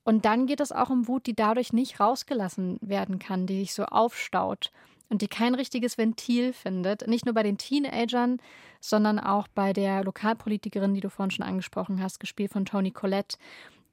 [0.06, 3.74] Und dann geht es auch um Wut, die dadurch nicht rausgelassen werden kann, die sich
[3.74, 4.72] so aufstaut
[5.10, 7.08] und die kein richtiges Ventil findet.
[7.08, 8.38] Nicht nur bei den Teenagern,
[8.80, 13.38] sondern auch bei der Lokalpolitikerin, die du vorhin schon angesprochen hast, gespielt von Toni Collette,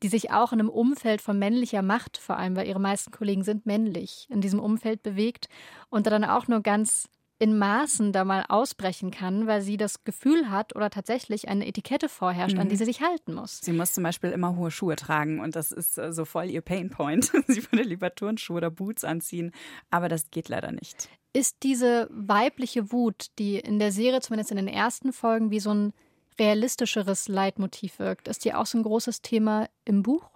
[0.02, 3.42] die sich auch in einem Umfeld von männlicher Macht, vor allem weil ihre meisten Kollegen
[3.42, 5.48] sind männlich, in diesem Umfeld bewegt
[5.88, 10.50] und dann auch nur ganz in Maßen da mal ausbrechen kann, weil sie das Gefühl
[10.50, 12.60] hat oder tatsächlich eine Etikette vorherrscht, mhm.
[12.60, 12.78] an die mhm.
[12.78, 13.60] sie sich halten muss.
[13.60, 16.60] Sie muss zum Beispiel immer hohe Schuhe tragen und das ist äh, so voll ihr
[16.60, 17.32] Painpoint.
[17.48, 19.52] sie würde lieber Turnschuhe oder Boots anziehen,
[19.90, 21.08] aber das geht leider nicht.
[21.32, 25.72] Ist diese weibliche Wut, die in der Serie zumindest in den ersten Folgen wie so
[25.72, 25.92] ein
[26.38, 30.30] realistischeres Leitmotiv wirkt, ist die auch so ein großes Thema im Buch?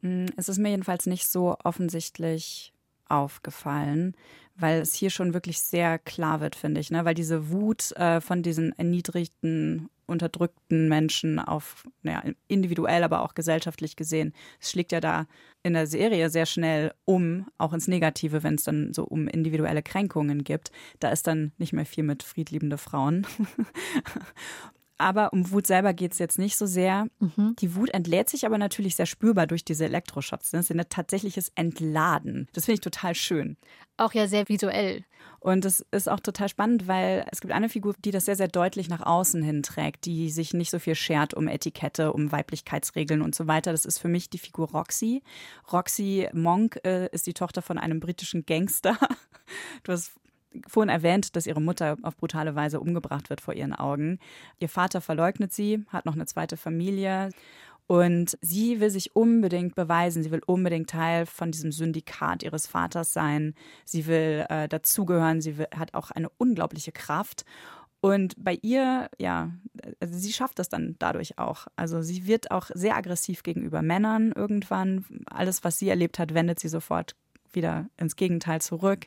[0.00, 2.72] Mm, es ist mir jedenfalls nicht so offensichtlich
[3.08, 4.16] aufgefallen
[4.56, 7.04] weil es hier schon wirklich sehr klar wird, finde ich, ne?
[7.04, 13.96] weil diese Wut äh, von diesen erniedrigten, unterdrückten Menschen auf, naja, individuell, aber auch gesellschaftlich
[13.96, 15.26] gesehen, es schlägt ja da
[15.62, 19.82] in der Serie sehr schnell um, auch ins Negative, wenn es dann so um individuelle
[19.82, 20.72] Kränkungen gibt.
[20.98, 23.26] Da ist dann nicht mehr viel mit friedliebende Frauen.
[25.02, 27.08] Aber um Wut selber geht es jetzt nicht so sehr.
[27.18, 27.56] Mhm.
[27.58, 30.52] Die Wut entlädt sich aber natürlich sehr spürbar durch diese Elektroschocks.
[30.52, 32.48] Das ist ein tatsächliches Entladen.
[32.52, 33.56] Das finde ich total schön.
[33.96, 35.04] Auch ja sehr visuell.
[35.40, 38.46] Und es ist auch total spannend, weil es gibt eine Figur, die das sehr, sehr
[38.46, 43.22] deutlich nach außen hin trägt, die sich nicht so viel schert um Etikette, um Weiblichkeitsregeln
[43.22, 43.72] und so weiter.
[43.72, 45.24] Das ist für mich die Figur Roxy.
[45.72, 48.96] Roxy Monk äh, ist die Tochter von einem britischen Gangster.
[49.82, 50.12] Du hast
[50.66, 54.18] vorhin erwähnt, dass ihre Mutter auf brutale Weise umgebracht wird vor ihren Augen.
[54.58, 57.30] Ihr Vater verleugnet sie, hat noch eine zweite Familie.
[57.86, 63.12] Und sie will sich unbedingt beweisen, sie will unbedingt Teil von diesem Syndikat ihres Vaters
[63.12, 63.54] sein.
[63.84, 67.44] Sie will äh, dazugehören, sie will, hat auch eine unglaubliche Kraft.
[68.00, 69.52] Und bei ihr, ja,
[70.00, 71.68] also sie schafft das dann dadurch auch.
[71.76, 75.04] Also sie wird auch sehr aggressiv gegenüber Männern irgendwann.
[75.26, 77.14] Alles, was sie erlebt hat, wendet sie sofort
[77.52, 79.06] wieder ins Gegenteil zurück.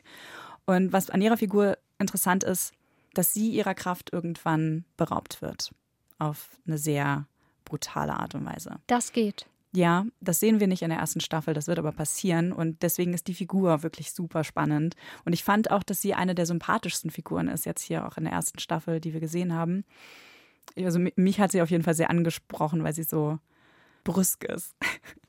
[0.66, 2.72] Und was an ihrer Figur interessant ist,
[3.14, 5.70] dass sie ihrer Kraft irgendwann beraubt wird.
[6.18, 7.26] Auf eine sehr
[7.64, 8.78] brutale Art und Weise.
[8.86, 9.46] Das geht.
[9.72, 13.12] Ja, das sehen wir nicht in der ersten Staffel, das wird aber passieren und deswegen
[13.12, 14.96] ist die Figur wirklich super spannend.
[15.24, 18.24] Und ich fand auch, dass sie eine der sympathischsten Figuren ist, jetzt hier auch in
[18.24, 19.84] der ersten Staffel, die wir gesehen haben.
[20.76, 23.38] Also mich hat sie auf jeden Fall sehr angesprochen, weil sie so
[24.04, 24.74] brüsk ist.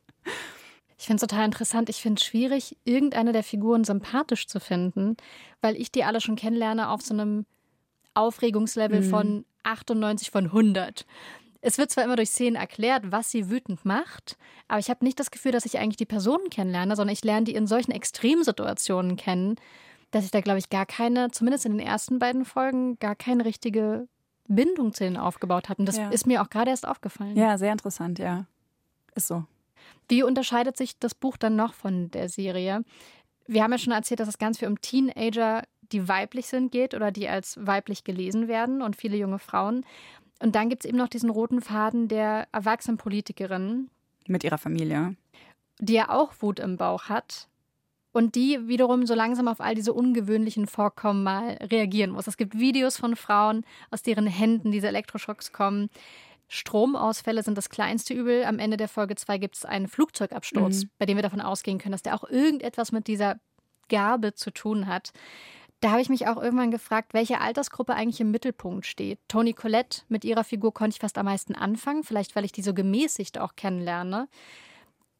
[0.97, 1.89] Ich finde es total interessant.
[1.89, 5.15] Ich finde es schwierig, irgendeine der Figuren sympathisch zu finden,
[5.61, 7.45] weil ich die alle schon kennenlerne auf so einem
[8.15, 9.09] Aufregungslevel mhm.
[9.09, 11.05] von 98 von 100.
[11.61, 15.19] Es wird zwar immer durch Szenen erklärt, was sie wütend macht, aber ich habe nicht
[15.19, 19.17] das Gefühl, dass ich eigentlich die Personen kennenlerne, sondern ich lerne die in solchen Extremsituationen
[19.17, 19.55] kennen,
[20.11, 23.45] dass ich da, glaube ich, gar keine, zumindest in den ersten beiden Folgen, gar keine
[23.45, 24.07] richtige
[24.47, 25.81] Bindung zu denen aufgebaut habe.
[25.81, 26.09] Und das ja.
[26.09, 27.35] ist mir auch gerade erst aufgefallen.
[27.35, 28.45] Ja, sehr interessant, ja.
[29.15, 29.43] Ist so.
[30.07, 32.83] Wie unterscheidet sich das Buch dann noch von der Serie?
[33.47, 36.93] Wir haben ja schon erzählt, dass es ganz viel um Teenager, die weiblich sind, geht
[36.93, 39.85] oder die als weiblich gelesen werden und viele junge Frauen.
[40.41, 43.89] Und dann gibt es eben noch diesen roten Faden der erwachsenen Politikerin.
[44.27, 45.15] Mit ihrer Familie.
[45.79, 47.47] Die ja auch Wut im Bauch hat.
[48.11, 52.27] Und die wiederum so langsam auf all diese ungewöhnlichen Vorkommen mal reagieren muss.
[52.27, 55.89] Es gibt Videos von Frauen, aus deren Händen diese Elektroschocks kommen.
[56.47, 58.45] Stromausfälle sind das kleinste Übel.
[58.45, 60.89] Am Ende der Folge 2 gibt es einen Flugzeugabsturz, mhm.
[60.97, 63.39] bei dem wir davon ausgehen können, dass der auch irgendetwas mit dieser
[63.89, 65.11] Gabe zu tun hat
[65.79, 69.19] da habe ich mich auch irgendwann gefragt, welche Altersgruppe eigentlich im Mittelpunkt steht.
[69.27, 72.63] Toni Collette, mit ihrer Figur konnte ich fast am meisten anfangen, vielleicht weil ich die
[72.63, 74.27] so gemäßigt auch kennenlerne.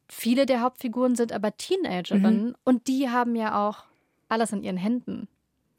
[0.08, 2.54] Viele der Hauptfiguren sind aber Teenagerinnen mhm.
[2.64, 3.84] und die haben ja auch
[4.28, 5.28] alles in ihren Händen.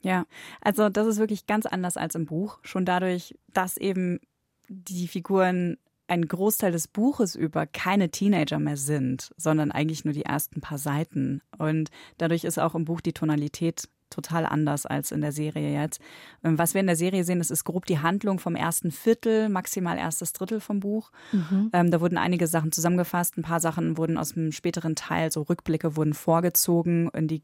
[0.01, 0.25] Ja,
[0.62, 2.59] also das ist wirklich ganz anders als im Buch.
[2.62, 4.19] Schon dadurch, dass eben
[4.69, 5.77] die Figuren
[6.08, 10.77] einen Großteil des Buches über keine Teenager mehr sind, sondern eigentlich nur die ersten paar
[10.77, 11.41] Seiten.
[11.58, 16.01] Und dadurch ist auch im Buch die Tonalität total anders als in der Serie jetzt.
[16.43, 19.49] Ähm, was wir in der Serie sehen, das ist grob die Handlung vom ersten Viertel,
[19.49, 21.12] maximal erstes Drittel vom Buch.
[21.32, 21.69] Mhm.
[21.73, 25.43] Ähm, da wurden einige Sachen zusammengefasst, ein paar Sachen wurden aus dem späteren Teil, so
[25.43, 27.43] Rückblicke wurden vorgezogen, in die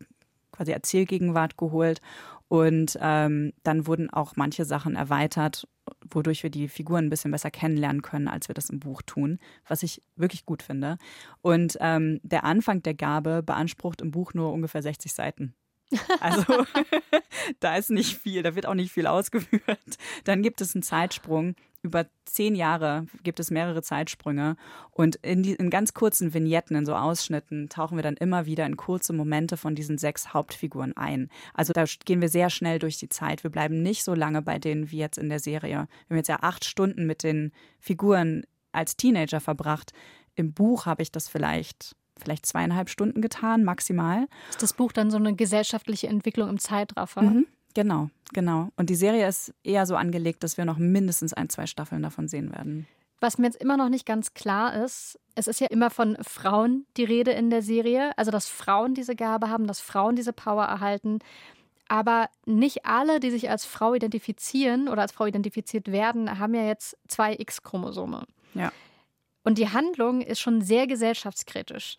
[0.51, 2.01] quasi Erzählgegenwart geholt.
[2.47, 5.67] Und ähm, dann wurden auch manche Sachen erweitert,
[6.09, 9.39] wodurch wir die Figuren ein bisschen besser kennenlernen können, als wir das im Buch tun,
[9.67, 10.97] was ich wirklich gut finde.
[11.41, 15.55] Und ähm, der Anfang der Gabe beansprucht im Buch nur ungefähr 60 Seiten.
[16.19, 16.65] Also
[17.59, 19.97] da ist nicht viel, da wird auch nicht viel ausgeführt.
[20.23, 21.55] Dann gibt es einen Zeitsprung.
[21.85, 24.55] Über zehn Jahre gibt es mehrere Zeitsprünge.
[24.89, 28.65] Und in, die, in ganz kurzen Vignetten, in so Ausschnitten, tauchen wir dann immer wieder
[28.65, 31.29] in kurze Momente von diesen sechs Hauptfiguren ein.
[31.53, 33.43] Also da gehen wir sehr schnell durch die Zeit.
[33.43, 35.87] Wir bleiben nicht so lange bei denen wie jetzt in der Serie.
[36.07, 39.93] Wir haben jetzt ja acht Stunden mit den Figuren als Teenager verbracht.
[40.33, 44.27] Im Buch habe ich das vielleicht vielleicht zweieinhalb Stunden getan, maximal.
[44.49, 47.21] Ist das Buch dann so eine gesellschaftliche Entwicklung im Zeitraffer?
[47.21, 47.45] Mhm,
[47.75, 48.69] genau, genau.
[48.75, 52.27] Und die Serie ist eher so angelegt, dass wir noch mindestens ein, zwei Staffeln davon
[52.27, 52.87] sehen werden.
[53.21, 56.85] Was mir jetzt immer noch nicht ganz klar ist, es ist ja immer von Frauen
[56.97, 60.65] die Rede in der Serie, also dass Frauen diese Gabe haben, dass Frauen diese Power
[60.65, 61.19] erhalten.
[61.87, 66.65] Aber nicht alle, die sich als Frau identifizieren oder als Frau identifiziert werden, haben ja
[66.65, 68.25] jetzt zwei X-Chromosome.
[68.53, 68.71] Ja.
[69.43, 71.97] Und die Handlung ist schon sehr gesellschaftskritisch.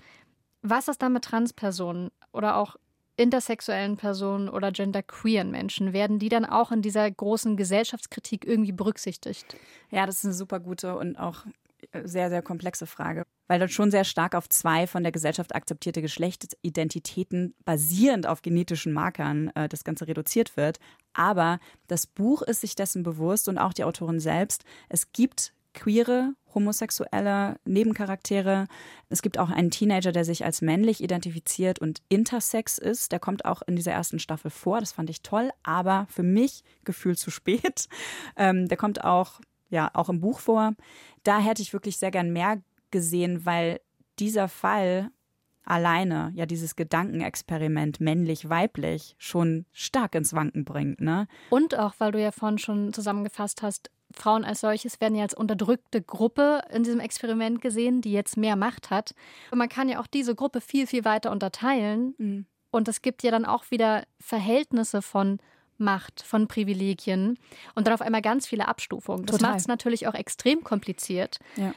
[0.63, 2.77] Was ist da mit Transpersonen oder auch
[3.17, 5.93] intersexuellen Personen oder genderqueeren Menschen?
[5.93, 9.57] Werden die dann auch in dieser großen Gesellschaftskritik irgendwie berücksichtigt?
[9.91, 11.45] Ja, das ist eine super gute und auch
[12.05, 16.03] sehr, sehr komplexe Frage, weil dort schon sehr stark auf zwei von der Gesellschaft akzeptierte
[16.03, 20.79] Geschlechtsidentitäten basierend auf genetischen Markern äh, das Ganze reduziert wird.
[21.13, 24.65] Aber das Buch ist sich dessen bewusst und auch die Autorin selbst.
[24.89, 28.67] Es gibt queere, homosexuelle Nebencharaktere.
[29.09, 33.13] Es gibt auch einen Teenager, der sich als männlich identifiziert und intersex ist.
[33.13, 34.81] Der kommt auch in dieser ersten Staffel vor.
[34.81, 37.89] Das fand ich toll, aber für mich gefühlt zu spät.
[38.39, 40.75] Ähm, der kommt auch, ja, auch im Buch vor.
[41.23, 42.61] Da hätte ich wirklich sehr gern mehr
[42.91, 43.81] gesehen, weil
[44.19, 45.11] dieser Fall
[45.67, 51.01] alleine ja dieses Gedankenexperiment männlich-weiblich schon stark ins Wanken bringt.
[51.01, 51.27] Ne?
[51.51, 55.35] Und auch, weil du ja vorhin schon zusammengefasst hast, Frauen als solches werden ja als
[55.35, 59.15] unterdrückte Gruppe in diesem Experiment gesehen, die jetzt mehr Macht hat.
[59.51, 62.15] Und man kann ja auch diese Gruppe viel, viel weiter unterteilen.
[62.19, 62.47] Mhm.
[62.71, 65.39] Und es gibt ja dann auch wieder Verhältnisse von
[65.79, 67.39] Macht, von Privilegien
[67.75, 69.27] und dann auf einmal ganz viele Abstufungen.
[69.27, 71.39] Das macht es natürlich auch extrem kompliziert.
[71.57, 71.75] Ja.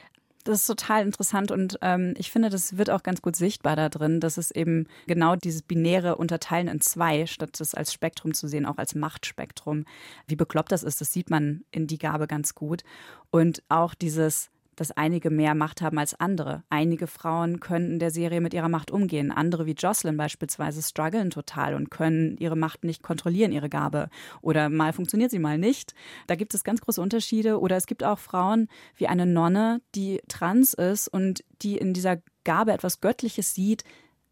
[0.49, 3.87] Das ist total interessant und ähm, ich finde, das wird auch ganz gut sichtbar da
[3.87, 8.47] drin, dass es eben genau dieses binäre Unterteilen in zwei, statt es als Spektrum zu
[8.47, 9.85] sehen, auch als Machtspektrum,
[10.25, 12.81] wie bekloppt das ist, das sieht man in die Gabe ganz gut.
[13.29, 16.63] Und auch dieses dass einige mehr Macht haben als andere.
[16.69, 19.31] Einige Frauen können in der Serie mit ihrer Macht umgehen.
[19.31, 24.09] Andere wie Jocelyn beispielsweise strugglen total und können ihre Macht nicht kontrollieren, ihre Gabe.
[24.41, 25.93] Oder mal funktioniert sie mal nicht.
[26.27, 27.59] Da gibt es ganz große Unterschiede.
[27.59, 32.21] Oder es gibt auch Frauen wie eine Nonne, die trans ist und die in dieser
[32.45, 33.83] Gabe etwas Göttliches sieht,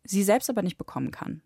[0.05, 1.41] sie selbst aber nicht bekommen kann.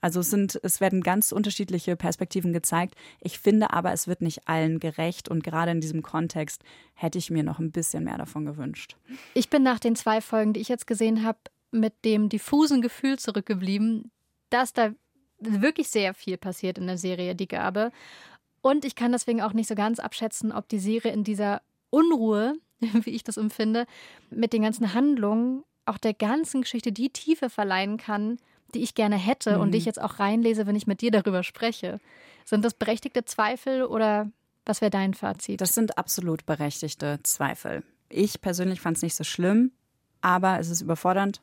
[0.00, 2.94] Also es sind, es werden ganz unterschiedliche Perspektiven gezeigt.
[3.20, 6.62] Ich finde aber, es wird nicht allen gerecht und gerade in diesem Kontext
[6.94, 8.96] hätte ich mir noch ein bisschen mehr davon gewünscht.
[9.34, 11.38] Ich bin nach den zwei Folgen, die ich jetzt gesehen habe,
[11.70, 14.10] mit dem diffusen Gefühl zurückgeblieben,
[14.48, 14.92] dass da
[15.38, 17.92] wirklich sehr viel passiert in der Serie Die Gabe.
[18.62, 22.54] Und ich kann deswegen auch nicht so ganz abschätzen, ob die Serie in dieser Unruhe,
[22.80, 23.86] wie ich das empfinde,
[24.30, 28.38] mit den ganzen Handlungen auch der ganzen Geschichte die Tiefe verleihen kann,
[28.74, 29.62] die ich gerne hätte mhm.
[29.62, 29.88] und die ich mhm.
[29.88, 32.00] jetzt auch reinlese, wenn ich mit dir darüber spreche.
[32.44, 34.30] Sind das berechtigte Zweifel oder
[34.64, 35.60] was wäre dein Fazit?
[35.60, 37.82] Das sind absolut berechtigte Zweifel.
[38.08, 39.72] Ich persönlich fand es nicht so schlimm,
[40.20, 41.40] aber es ist überfordernd.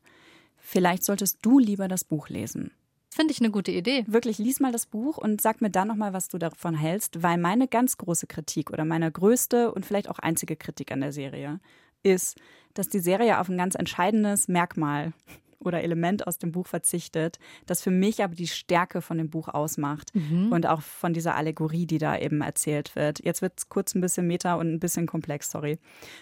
[0.58, 2.72] Vielleicht solltest du lieber das Buch lesen.
[3.10, 4.04] Finde ich eine gute Idee.
[4.08, 7.38] Wirklich, lies mal das Buch und sag mir dann nochmal, was du davon hältst, weil
[7.38, 11.60] meine ganz große Kritik oder meine größte und vielleicht auch einzige Kritik an der Serie
[12.04, 12.38] ist,
[12.76, 15.14] dass die Serie auf ein ganz entscheidendes Merkmal
[15.60, 19.48] oder Element aus dem Buch verzichtet, das für mich aber die Stärke von dem Buch
[19.48, 20.52] ausmacht mhm.
[20.52, 23.24] und auch von dieser Allegorie, die da eben erzählt wird.
[23.24, 25.80] Jetzt wird es kurz ein bisschen meta und ein bisschen komplex, sorry.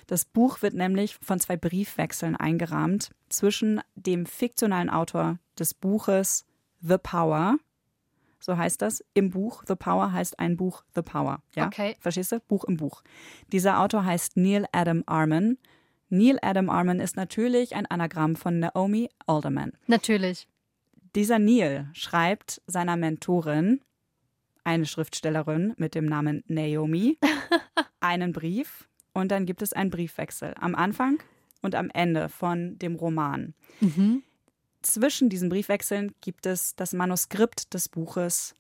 [0.07, 6.45] Das Buch wird nämlich von zwei Briefwechseln eingerahmt zwischen dem fiktionalen Autor des Buches
[6.81, 7.57] The Power,
[8.45, 9.63] so heißt das im Buch.
[9.67, 11.41] The Power heißt ein Buch The Power.
[11.55, 11.65] Ja?
[11.65, 11.95] Okay.
[11.99, 12.39] Verstehst du?
[12.39, 13.01] Buch im Buch.
[13.51, 15.57] Dieser Autor heißt Neil Adam Arman
[16.09, 19.73] Neil Adam Arman ist natürlich ein Anagramm von Naomi Alderman.
[19.87, 20.47] Natürlich.
[21.15, 23.81] Dieser Neil schreibt seiner Mentorin,
[24.63, 27.17] eine Schriftstellerin mit dem Namen Naomi,
[27.99, 31.21] einen Brief und dann gibt es einen Briefwechsel am Anfang
[31.61, 33.53] und am Ende von dem Roman.
[33.79, 34.23] Mhm.
[34.81, 38.53] Zwischen diesen Briefwechseln gibt es das Manuskript des Buches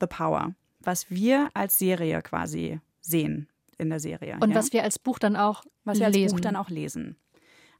[0.00, 3.48] The Power, was wir als Serie quasi sehen
[3.82, 4.36] in der Serie.
[4.40, 4.56] Und ja?
[4.56, 6.36] was wir als Buch dann auch was wir als lesen.
[6.36, 7.16] Buch dann auch lesen.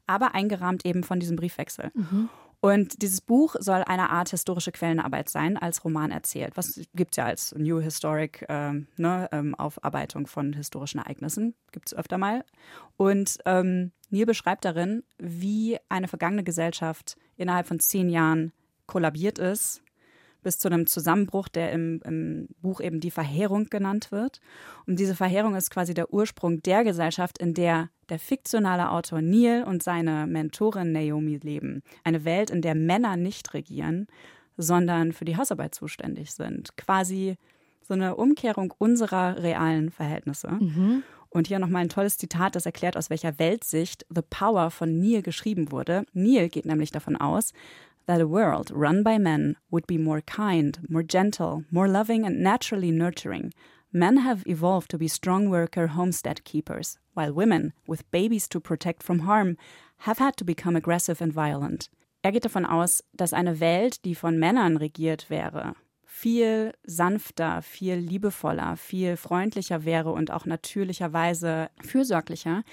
[0.05, 1.91] Aber eingerahmt eben von diesem Briefwechsel.
[1.93, 2.29] Mhm.
[2.59, 6.55] Und dieses Buch soll eine Art historische Quellenarbeit sein, als Roman erzählt.
[6.55, 11.87] Was gibt es ja als New Historic ähm, ne, ähm, Aufarbeitung von historischen Ereignissen, gibt
[11.87, 12.45] es öfter mal.
[12.95, 18.53] Und ähm, Neil beschreibt darin, wie eine vergangene Gesellschaft innerhalb von zehn Jahren
[18.85, 19.83] kollabiert ist
[20.43, 24.39] bis zu einem Zusammenbruch, der im, im, Buch eben die Verheerung genannt wird.
[24.85, 29.63] Und diese Verheerung ist quasi der Ursprung der Gesellschaft, in der der fiktionale Autor Neil
[29.63, 31.81] und seine Mentorin Naomi leben.
[32.03, 34.07] Eine Welt, in der Männer nicht regieren,
[34.57, 36.75] sondern für die Hausarbeit zuständig sind.
[36.77, 37.37] Quasi
[37.81, 40.51] so eine Umkehrung unserer realen Verhältnisse.
[40.51, 41.03] Mhm.
[41.29, 45.23] Und hier nochmal ein tolles Zitat, das erklärt, aus welcher Weltsicht The Power von Neil
[45.23, 46.05] geschrieben wurde.
[46.13, 47.53] Neil geht nämlich davon aus,
[48.05, 52.41] that a world run by men would be more kind, more gentle, more loving, and
[52.41, 53.53] naturally nurturing.
[53.91, 59.03] Men have evolved to be strong worker homestead keepers, while women, with babies to protect
[59.03, 59.57] from harm,
[59.99, 61.89] have had to become aggressive and violent.
[62.23, 67.95] Er geht davon aus, dass eine Welt, die von Männern regiert wäre, viel sanfter, viel
[67.95, 72.63] liebevoller, viel freundlicher wäre und auch natürlicherweise fürsorglicher,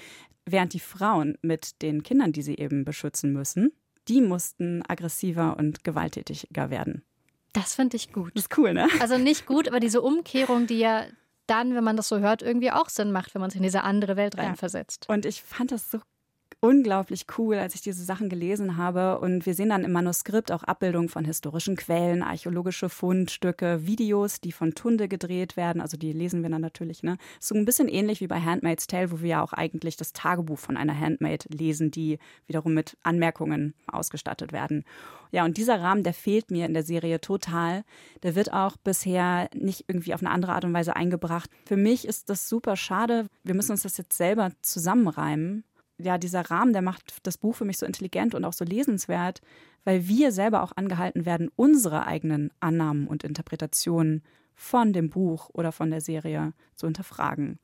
[0.45, 3.73] während die Frauen mit den Kindern, die sie eben beschützen müssen,
[4.11, 7.03] die mussten aggressiver und gewalttätiger werden.
[7.53, 8.31] Das finde ich gut.
[8.35, 8.89] Das ist cool, ne?
[8.99, 11.05] Also nicht gut, aber diese Umkehrung, die ja
[11.47, 13.83] dann, wenn man das so hört, irgendwie auch Sinn macht, wenn man sich in diese
[13.83, 15.05] andere Welt reinversetzt.
[15.07, 15.15] Ja.
[15.15, 15.99] Und ich fand das so
[16.61, 19.19] unglaublich cool, als ich diese Sachen gelesen habe.
[19.19, 24.51] Und wir sehen dann im Manuskript auch Abbildungen von historischen Quellen, archäologische Fundstücke, Videos, die
[24.51, 25.81] von Tunde gedreht werden.
[25.81, 27.01] Also die lesen wir dann natürlich.
[27.01, 27.17] Ne?
[27.39, 30.59] So ein bisschen ähnlich wie bei Handmaid's Tale, wo wir ja auch eigentlich das Tagebuch
[30.59, 34.85] von einer Handmaid lesen, die wiederum mit Anmerkungen ausgestattet werden.
[35.31, 37.83] Ja, und dieser Rahmen, der fehlt mir in der Serie total.
[38.21, 41.49] Der wird auch bisher nicht irgendwie auf eine andere Art und Weise eingebracht.
[41.65, 43.25] Für mich ist das super schade.
[43.43, 45.63] Wir müssen uns das jetzt selber zusammenreimen
[46.03, 49.41] ja, dieser Rahmen, der macht das Buch für mich so intelligent und auch so lesenswert,
[49.83, 54.23] weil wir selber auch angehalten werden, unsere eigenen Annahmen und Interpretationen
[54.53, 57.59] von dem Buch oder von der Serie zu hinterfragen.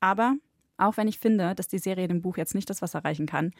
[0.00, 0.34] Aber
[0.78, 3.52] auch wenn ich finde, dass die Serie dem Buch jetzt nicht das Wasser reichen kann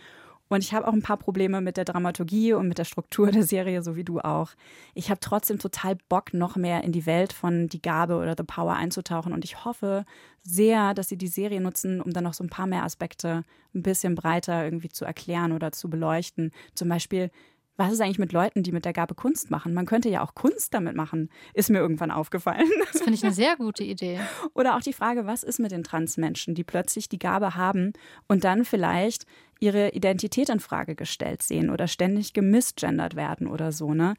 [0.51, 3.45] Und ich habe auch ein paar Probleme mit der Dramaturgie und mit der Struktur der
[3.45, 4.51] Serie, so wie du auch.
[4.95, 8.43] Ich habe trotzdem total Bock, noch mehr in die Welt von Die Gabe oder The
[8.43, 9.33] Power einzutauchen.
[9.33, 10.05] Und ich hoffe
[10.43, 13.45] sehr, dass sie die Serie nutzen, um dann noch so ein paar mehr Aspekte
[13.75, 16.51] ein bisschen breiter irgendwie zu erklären oder zu beleuchten.
[16.75, 17.31] Zum Beispiel,
[17.77, 19.73] was ist eigentlich mit Leuten, die mit der Gabe Kunst machen?
[19.73, 22.69] Man könnte ja auch Kunst damit machen, ist mir irgendwann aufgefallen.
[22.93, 24.21] Das finde ich eine sehr gute Idee.
[24.53, 27.93] Oder auch die Frage, was ist mit den Transmenschen, die plötzlich die Gabe haben
[28.29, 29.25] und dann vielleicht
[29.61, 34.15] ihre Identität in Frage gestellt sehen oder ständig gemisgendert werden oder so, ne?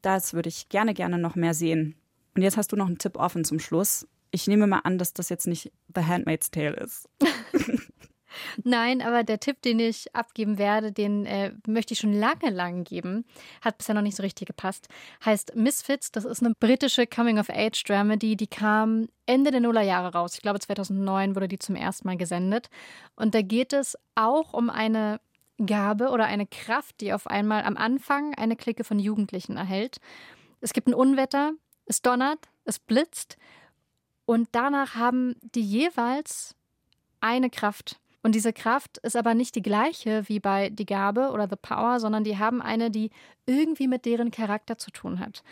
[0.00, 1.96] Das würde ich gerne, gerne noch mehr sehen.
[2.34, 4.06] Und jetzt hast du noch einen Tipp offen zum Schluss.
[4.30, 7.08] Ich nehme mal an, dass das jetzt nicht The Handmaid's Tale ist.
[8.62, 12.82] Nein, aber der Tipp, den ich abgeben werde, den äh, möchte ich schon lange, lange
[12.82, 13.24] geben.
[13.60, 14.88] Hat bisher noch nicht so richtig gepasst.
[15.24, 16.12] Heißt Misfits.
[16.12, 20.34] Das ist eine britische Coming-of-Age-Dramedy, die kam Ende der Nullerjahre raus.
[20.34, 22.68] Ich glaube, 2009 wurde die zum ersten Mal gesendet.
[23.16, 25.20] Und da geht es auch um eine
[25.64, 29.98] Gabe oder eine Kraft, die auf einmal am Anfang eine Clique von Jugendlichen erhält.
[30.60, 31.52] Es gibt ein Unwetter,
[31.86, 33.36] es donnert, es blitzt
[34.26, 36.54] und danach haben die jeweils
[37.20, 38.00] eine Kraft.
[38.24, 42.00] Und diese Kraft ist aber nicht die gleiche wie bei Die Gabe oder The Power,
[42.00, 43.10] sondern die haben eine, die
[43.44, 45.42] irgendwie mit deren Charakter zu tun hat.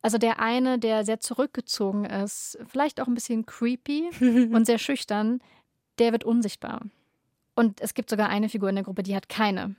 [0.00, 4.08] Also der eine, der sehr zurückgezogen ist, vielleicht auch ein bisschen creepy
[4.50, 5.40] und sehr schüchtern,
[5.98, 6.80] der wird unsichtbar.
[7.54, 9.76] Und es gibt sogar eine Figur in der Gruppe, die hat keine.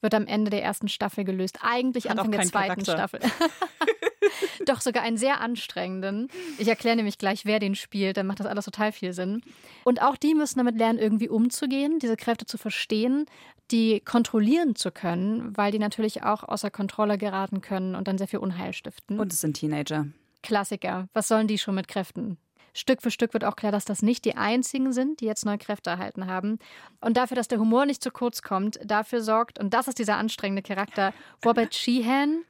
[0.00, 1.60] Wird am Ende der ersten Staffel gelöst.
[1.62, 3.20] Eigentlich hat Anfang der zweiten Charakter.
[3.20, 3.20] Staffel.
[4.66, 6.28] Doch sogar einen sehr anstrengenden.
[6.58, 9.42] Ich erkläre nämlich gleich, wer den spielt, dann macht das alles total viel Sinn.
[9.84, 13.26] Und auch die müssen damit lernen, irgendwie umzugehen, diese Kräfte zu verstehen,
[13.70, 18.28] die kontrollieren zu können, weil die natürlich auch außer Kontrolle geraten können und dann sehr
[18.28, 19.18] viel Unheil stiften.
[19.18, 20.06] Und es sind Teenager.
[20.42, 21.08] Klassiker.
[21.14, 22.36] Was sollen die schon mit Kräften?
[22.74, 25.58] Stück für Stück wird auch klar, dass das nicht die einzigen sind, die jetzt neue
[25.58, 26.58] Kräfte erhalten haben.
[27.00, 30.16] Und dafür, dass der Humor nicht zu kurz kommt, dafür sorgt, und das ist dieser
[30.16, 31.12] anstrengende Charakter,
[31.44, 32.44] Robert Sheehan,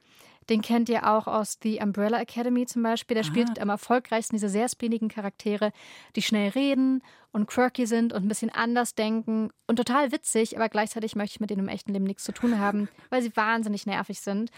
[0.49, 3.15] den kennt ihr auch aus The Umbrella Academy zum Beispiel.
[3.15, 5.71] Der spielt am erfolgreichsten diese sehr spleenigen Charaktere,
[6.15, 10.69] die schnell reden und quirky sind und ein bisschen anders denken und total witzig, aber
[10.69, 13.85] gleichzeitig möchte ich mit denen im echten Leben nichts zu tun haben, weil sie wahnsinnig
[13.85, 14.51] nervig sind.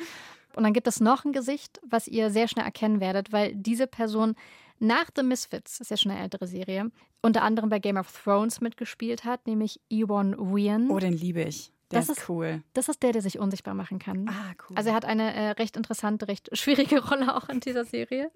[0.55, 3.87] Und dann gibt es noch ein Gesicht, was ihr sehr schnell erkennen werdet, weil diese
[3.87, 4.35] Person
[4.79, 8.11] nach The Misfits, das ist ja schon eine ältere Serie, unter anderem bei Game of
[8.11, 10.89] Thrones mitgespielt hat, nämlich Ewan Wien.
[10.89, 11.71] Oh, den liebe ich.
[11.91, 12.63] Der das ist cool.
[12.73, 14.27] Das ist der, der sich unsichtbar machen kann.
[14.27, 14.77] Ah, cool.
[14.77, 18.31] Also er hat eine äh, recht interessante, recht schwierige Rolle auch in dieser Serie.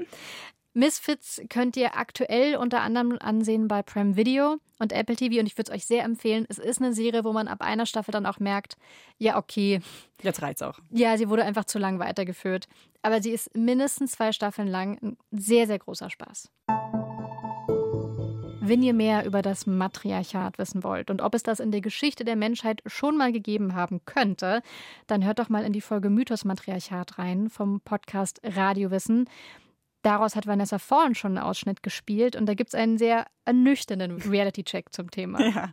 [0.73, 5.57] Misfits könnt ihr aktuell unter anderem ansehen bei Prime Video und Apple TV und ich
[5.57, 6.45] würde es euch sehr empfehlen.
[6.47, 8.77] Es ist eine Serie, wo man ab einer Staffel dann auch merkt,
[9.17, 9.81] ja, okay.
[10.21, 10.79] Jetzt reizt auch.
[10.91, 12.67] Ja, sie wurde einfach zu lang weitergeführt.
[13.01, 16.51] Aber sie ist mindestens zwei Staffeln lang ein sehr, sehr großer Spaß.
[18.61, 22.25] Wenn ihr mehr über das Matriarchat wissen wollt und ob es das in der Geschichte
[22.25, 24.61] der Menschheit schon mal gegeben haben könnte,
[25.07, 29.29] dann hört doch mal in die Folge Mythos Matriarchat rein vom Podcast Radiowissen.
[30.01, 34.21] Daraus hat Vanessa vorhin schon einen Ausschnitt gespielt und da gibt es einen sehr ernüchternden
[34.21, 35.39] Reality-Check zum Thema.
[35.55, 35.71] Ja.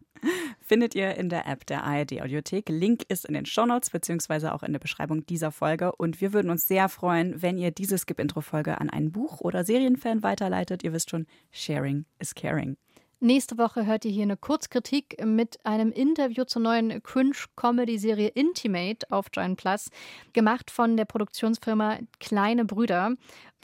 [0.66, 2.68] Findet ihr in der App der ARD Audiothek.
[2.68, 5.92] Link ist in den Shownotes beziehungsweise auch in der Beschreibung dieser Folge.
[5.92, 10.24] Und wir würden uns sehr freuen, wenn ihr diese Skip-Intro-Folge an einen Buch- oder Serienfan
[10.24, 10.82] weiterleitet.
[10.82, 12.76] Ihr wisst schon, Sharing is Caring.
[13.20, 19.26] Nächste Woche hört ihr hier eine Kurzkritik mit einem Interview zur neuen Cringe-Comedy-Serie Intimate auf
[19.32, 19.88] Join Plus,
[20.32, 23.14] gemacht von der Produktionsfirma Kleine Brüder.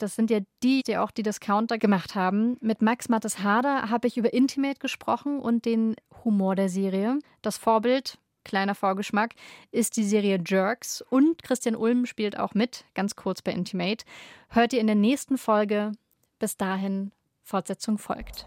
[0.03, 2.57] Das sind ja die, die auch die Discounter gemacht haben.
[2.59, 5.95] Mit Max Mattes Harder habe ich über Intimate gesprochen und den
[6.25, 7.19] Humor der Serie.
[7.41, 9.33] Das Vorbild, kleiner Vorgeschmack,
[9.71, 14.03] ist die Serie Jerks und Christian Ulm spielt auch mit, ganz kurz bei Intimate.
[14.49, 15.93] Hört ihr in der nächsten Folge.
[16.37, 18.45] Bis dahin, Fortsetzung folgt.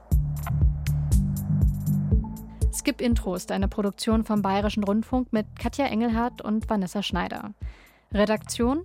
[2.70, 7.54] Skip Intro ist eine Produktion vom Bayerischen Rundfunk mit Katja Engelhardt und Vanessa Schneider.
[8.12, 8.84] Redaktion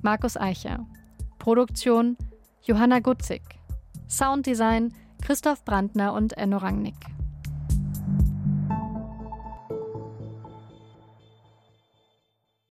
[0.00, 0.86] Markus Eicher.
[1.44, 2.16] Produktion
[2.62, 3.42] Johanna Gutzig.
[4.08, 6.94] Sounddesign Christoph Brandner und Enno Rangnick.